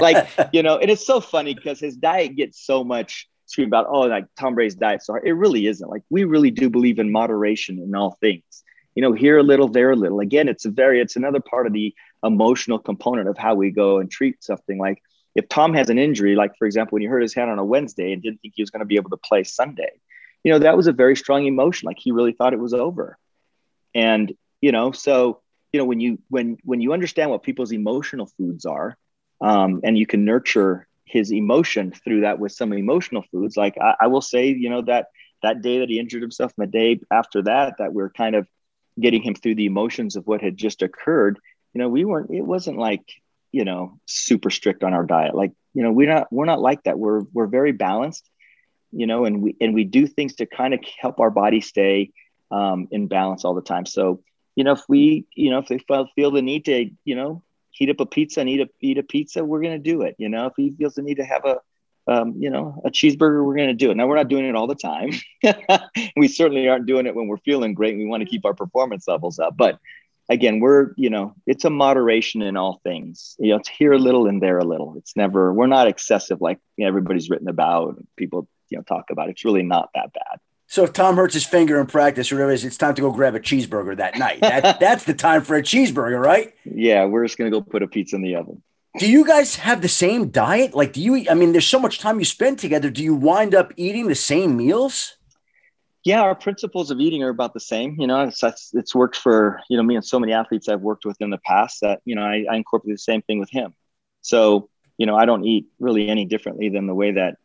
[0.00, 3.86] Like, you know, and it's so funny because his diet gets so much scream about,
[3.88, 5.02] oh, like Tom Brady's diet.
[5.02, 5.88] So it really isn't.
[5.88, 8.62] Like, we really do believe in moderation in all things
[8.94, 11.66] you know here a little there a little again it's a very it's another part
[11.66, 11.94] of the
[12.24, 15.02] emotional component of how we go and treat something like
[15.34, 17.64] if tom has an injury like for example when he hurt his hand on a
[17.64, 19.90] wednesday and didn't think he was going to be able to play sunday
[20.44, 23.18] you know that was a very strong emotion like he really thought it was over
[23.94, 25.40] and you know so
[25.72, 28.96] you know when you when when you understand what people's emotional foods are
[29.40, 33.94] um, and you can nurture his emotion through that with some emotional foods like I,
[34.02, 35.06] I will say you know that
[35.42, 38.46] that day that he injured himself and the day after that that we're kind of
[39.00, 41.38] getting him through the emotions of what had just occurred
[41.74, 43.04] you know we weren't it wasn't like
[43.52, 45.34] you know super strict on our diet.
[45.34, 46.98] Like you know we're not we're not like that.
[46.98, 48.28] We're we're very balanced
[48.90, 52.10] you know and we and we do things to kind of help our body stay
[52.50, 53.86] um, in balance all the time.
[53.86, 54.22] So
[54.56, 57.90] you know if we you know if they feel, the need to you know heat
[57.90, 60.28] up a pizza and eat a eat a pizza we're going to do it you
[60.28, 61.58] know if he feels the need to have a
[62.06, 63.96] um, you know, a cheeseburger, we're going to do it.
[63.96, 65.10] Now, we're not doing it all the time.
[66.16, 67.96] we certainly aren't doing it when we're feeling great.
[67.96, 69.56] we want to keep our performance levels up.
[69.56, 69.78] But
[70.28, 73.36] again, we're, you know, it's a moderation in all things.
[73.38, 74.96] You know, it's here a little and there a little.
[74.96, 79.28] It's never, we're not excessive like everybody's written about, people, you know, talk about.
[79.28, 80.40] It's really not that bad.
[80.72, 83.34] So if Tom hurts his finger in practice or whatever, it's time to go grab
[83.34, 84.40] a cheeseburger that night.
[84.40, 86.54] That, that's the time for a cheeseburger, right?
[86.64, 88.62] Yeah, we're just going to go put a pizza in the oven
[88.98, 90.74] do you guys have the same diet?
[90.74, 92.90] Like, do you, I mean, there's so much time you spend together.
[92.90, 95.16] Do you wind up eating the same meals?
[96.04, 97.96] Yeah, our principles of eating are about the same.
[97.98, 98.42] You know, it's,
[98.74, 101.38] it's worked for, you know, me and so many athletes I've worked with in the
[101.38, 103.72] past that, you know, I, I incorporate the same thing with him.
[104.20, 104.68] So,
[104.98, 107.36] you know, I don't eat really any differently than the way that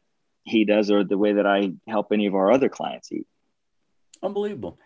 [0.47, 3.27] he does or the way that I help any of our other clients eat.
[4.23, 4.79] Unbelievable.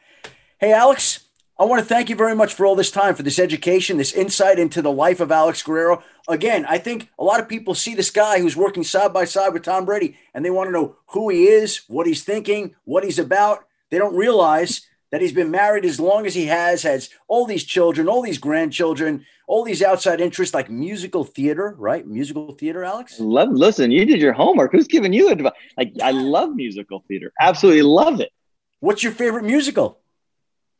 [0.59, 1.25] Hey, Alex,
[1.59, 4.13] I want to thank you very much for all this time, for this education, this
[4.13, 6.03] insight into the life of Alex Guerrero.
[6.27, 9.53] Again, I think a lot of people see this guy who's working side by side
[9.53, 13.03] with Tom Brady and they want to know who he is, what he's thinking, what
[13.03, 13.65] he's about.
[13.91, 14.81] They don't realize
[15.11, 18.37] that he's been married as long as he has, has all these children, all these
[18.37, 22.07] grandchildren, all these outside interests like musical theater, right?
[22.07, 23.19] Musical theater, Alex?
[23.19, 24.71] Love, listen, you did your homework.
[24.71, 25.53] Who's giving you advice?
[25.77, 27.33] Like, I love musical theater.
[27.39, 28.31] Absolutely love it.
[28.79, 29.99] What's your favorite musical?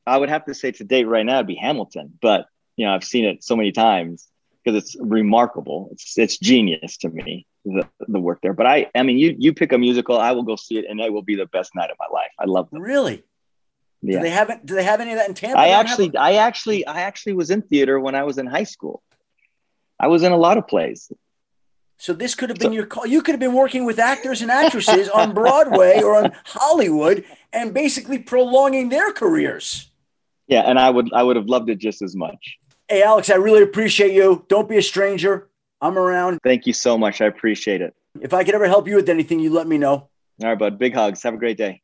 [0.07, 2.93] I would have to say to date right now it'd be Hamilton, but you know
[2.93, 4.27] I've seen it so many times
[4.63, 5.89] because it's remarkable.
[5.91, 8.53] It's it's genius to me the, the work there.
[8.53, 10.99] But I I mean you you pick a musical, I will go see it, and
[10.99, 12.31] it will be the best night of my life.
[12.39, 12.81] I love them.
[12.81, 13.23] Really.
[14.01, 14.17] Yeah.
[14.17, 14.65] Do they haven't?
[14.65, 15.59] Do they have any of that in Tampa?
[15.59, 19.03] I actually, I actually, I actually was in theater when I was in high school.
[19.99, 21.11] I was in a lot of plays.
[21.97, 23.05] So this could have been so, your call.
[23.05, 27.23] You could have been working with actors and actresses on Broadway or on Hollywood
[27.53, 29.91] and basically prolonging their careers.
[30.47, 32.57] Yeah, and I would I would have loved it just as much.
[32.87, 34.45] Hey Alex, I really appreciate you.
[34.47, 35.47] Don't be a stranger.
[35.79, 36.39] I'm around.
[36.43, 37.21] Thank you so much.
[37.21, 37.93] I appreciate it.
[38.19, 40.09] If I could ever help you with anything, you let me know.
[40.41, 40.79] All right, bud.
[40.79, 41.21] Big hugs.
[41.21, 41.81] Have a great day.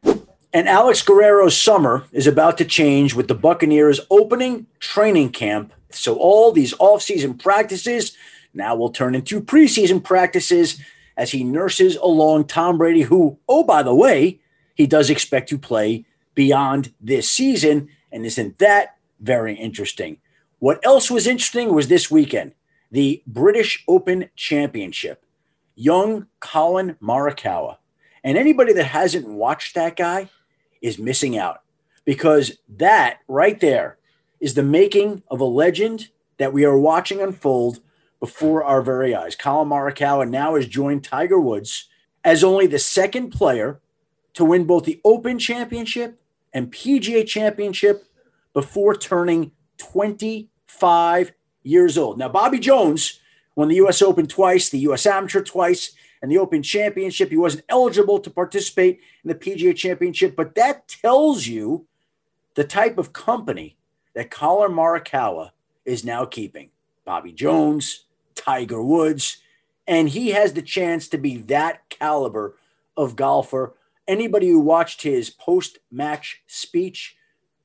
[0.53, 5.73] And Alex Guerrero's summer is about to change with the Buccaneers opening training camp.
[5.91, 8.15] So all these offseason practices
[8.53, 10.81] now will turn into preseason practices
[11.17, 14.39] as he nurses along Tom Brady, who, oh, by the way,
[14.75, 17.89] he does expect to play beyond this season.
[18.11, 20.17] And isn't that very interesting?
[20.59, 22.53] What else was interesting was this weekend
[22.89, 25.25] the British Open Championship.
[25.75, 27.77] Young Collin Morikawa.
[28.23, 30.29] And anybody that hasn't watched that guy
[30.81, 31.61] is missing out
[32.05, 33.97] because that right there
[34.39, 37.79] is the making of a legend that we are watching unfold
[38.19, 39.35] before our very eyes.
[39.35, 41.87] Collin Morikawa now has joined Tiger Woods
[42.23, 43.79] as only the second player
[44.33, 46.19] to win both the Open Championship
[46.53, 48.05] and PGA Championship
[48.53, 51.31] before turning 25
[51.63, 52.17] years old.
[52.17, 53.19] Now, Bobby Jones
[53.55, 54.01] won the U.S.
[54.01, 55.05] Open twice, the U.S.
[55.05, 55.91] Amateur twice,
[56.21, 57.29] and the Open Championship.
[57.29, 61.87] He wasn't eligible to participate in the PGA Championship, but that tells you
[62.55, 63.77] the type of company
[64.15, 65.51] that Collin Morikawa
[65.85, 66.69] is now keeping
[67.05, 68.05] Bobby Jones,
[68.35, 69.37] Tiger Woods,
[69.87, 72.57] and he has the chance to be that caliber
[72.97, 73.75] of golfer.
[74.07, 77.15] Anybody who watched his post match speech,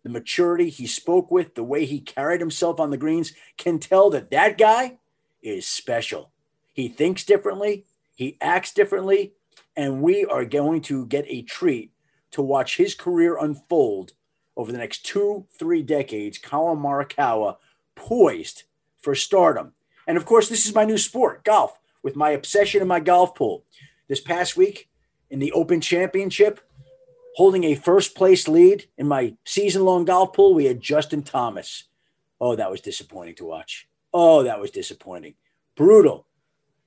[0.02, 4.10] the maturity he spoke with, the way he carried himself on the greens, can tell
[4.10, 4.98] that that guy
[5.42, 6.30] is special.
[6.72, 7.84] He thinks differently,
[8.22, 9.32] he acts differently,
[9.76, 11.92] and we are going to get a treat
[12.30, 14.12] to watch his career unfold
[14.56, 16.38] over the next two, three decades.
[16.38, 17.56] Collin Morikawa
[17.94, 18.64] poised
[19.00, 19.72] for stardom.
[20.06, 23.34] And of course, this is my new sport, golf, with my obsession in my golf
[23.34, 23.64] pool.
[24.08, 24.88] This past week
[25.30, 26.60] in the Open Championship,
[27.36, 31.84] holding a first place lead in my season long golf pool, we had Justin Thomas.
[32.40, 33.88] Oh, that was disappointing to watch.
[34.12, 35.34] Oh, that was disappointing.
[35.76, 36.26] Brutal.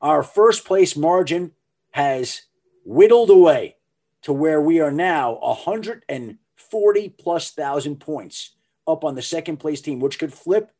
[0.05, 1.53] Our first place margin
[1.89, 2.43] has
[2.83, 3.77] whittled away
[4.21, 8.51] to where we are now 140 plus thousand points
[8.87, 10.71] up on the second place team, which could flip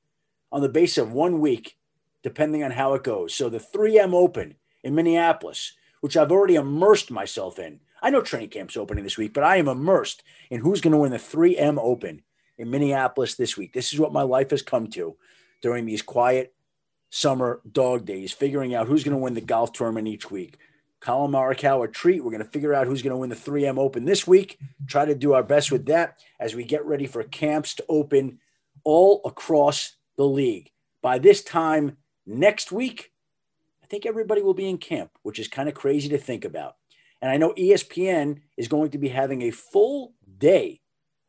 [0.51, 1.75] on the base of one week,
[2.21, 3.33] depending on how it goes.
[3.33, 7.79] So the 3M Open in Minneapolis, which I've already immersed myself in.
[8.03, 10.21] I know training camp's opening this week, but I am immersed
[10.51, 12.21] in who's going to win the 3M Open
[12.59, 13.73] in Minneapolis this week.
[13.73, 15.17] This is what my life has come to
[15.63, 16.54] during these quiet
[17.15, 20.57] summer dog days, figuring out who's going to win the golf tournament each week.
[20.99, 22.21] Collin Morikawa treat.
[22.21, 24.59] We're going to figure out who's going to win the 3M Open this week.
[24.85, 28.39] Try to do our best with that as we get ready for camps to open
[28.83, 30.71] all across the league.
[31.01, 33.13] By this time next week,
[33.81, 36.75] I think everybody will be in camp, which is kind of crazy to think about.
[37.21, 40.81] And I know ESPN is going to be having a full day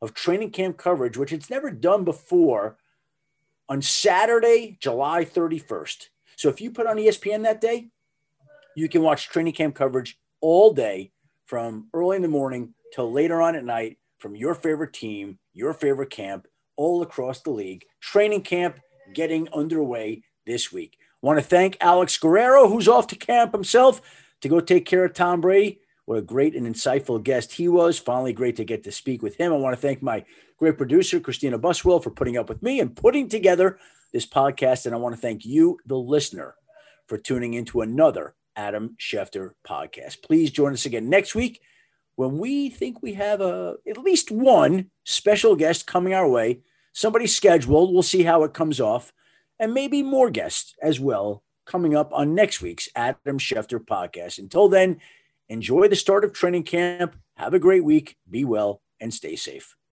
[0.03, 2.77] of training camp coverage, which it's never done before,
[3.69, 6.09] on Saturday, July 31st.
[6.37, 7.89] So if you put on ESPN that day,
[8.77, 11.13] you can watch training camp coverage all day
[11.47, 15.73] from early in the morning till later on at night from your favorite team, your
[15.73, 16.47] favorite camp,
[16.77, 17.85] all across the league.
[18.01, 18.79] Training camp
[19.15, 20.99] getting underway this week.
[21.23, 24.01] Want to thank Alex Guerrero, who's off to camp himself
[24.43, 25.81] to go take care of Tom Brady.
[26.07, 27.99] What a great and insightful guest he was.
[27.99, 29.53] Finally, great to get to speak with him.
[29.53, 30.25] I want to thank my
[30.57, 33.79] great producer, Christina Buswell, for putting up with me and putting together
[34.13, 34.87] this podcast.
[34.87, 36.55] And I want to thank you, the listener,
[37.09, 40.23] for tuning into another Adam Schefter podcast.
[40.23, 41.61] Please join us again next week
[42.15, 46.61] when we think we have a at least one special guest coming our way.
[46.93, 47.93] Somebody scheduled.
[47.93, 49.13] We'll see how it comes off,
[49.59, 54.39] and maybe more guests as well coming up on next week's Adam Schefter podcast.
[54.39, 55.01] Until then,
[55.49, 57.17] enjoy the start of training camp.
[57.37, 58.17] Have a great week.
[58.29, 59.77] Be well and stay safe.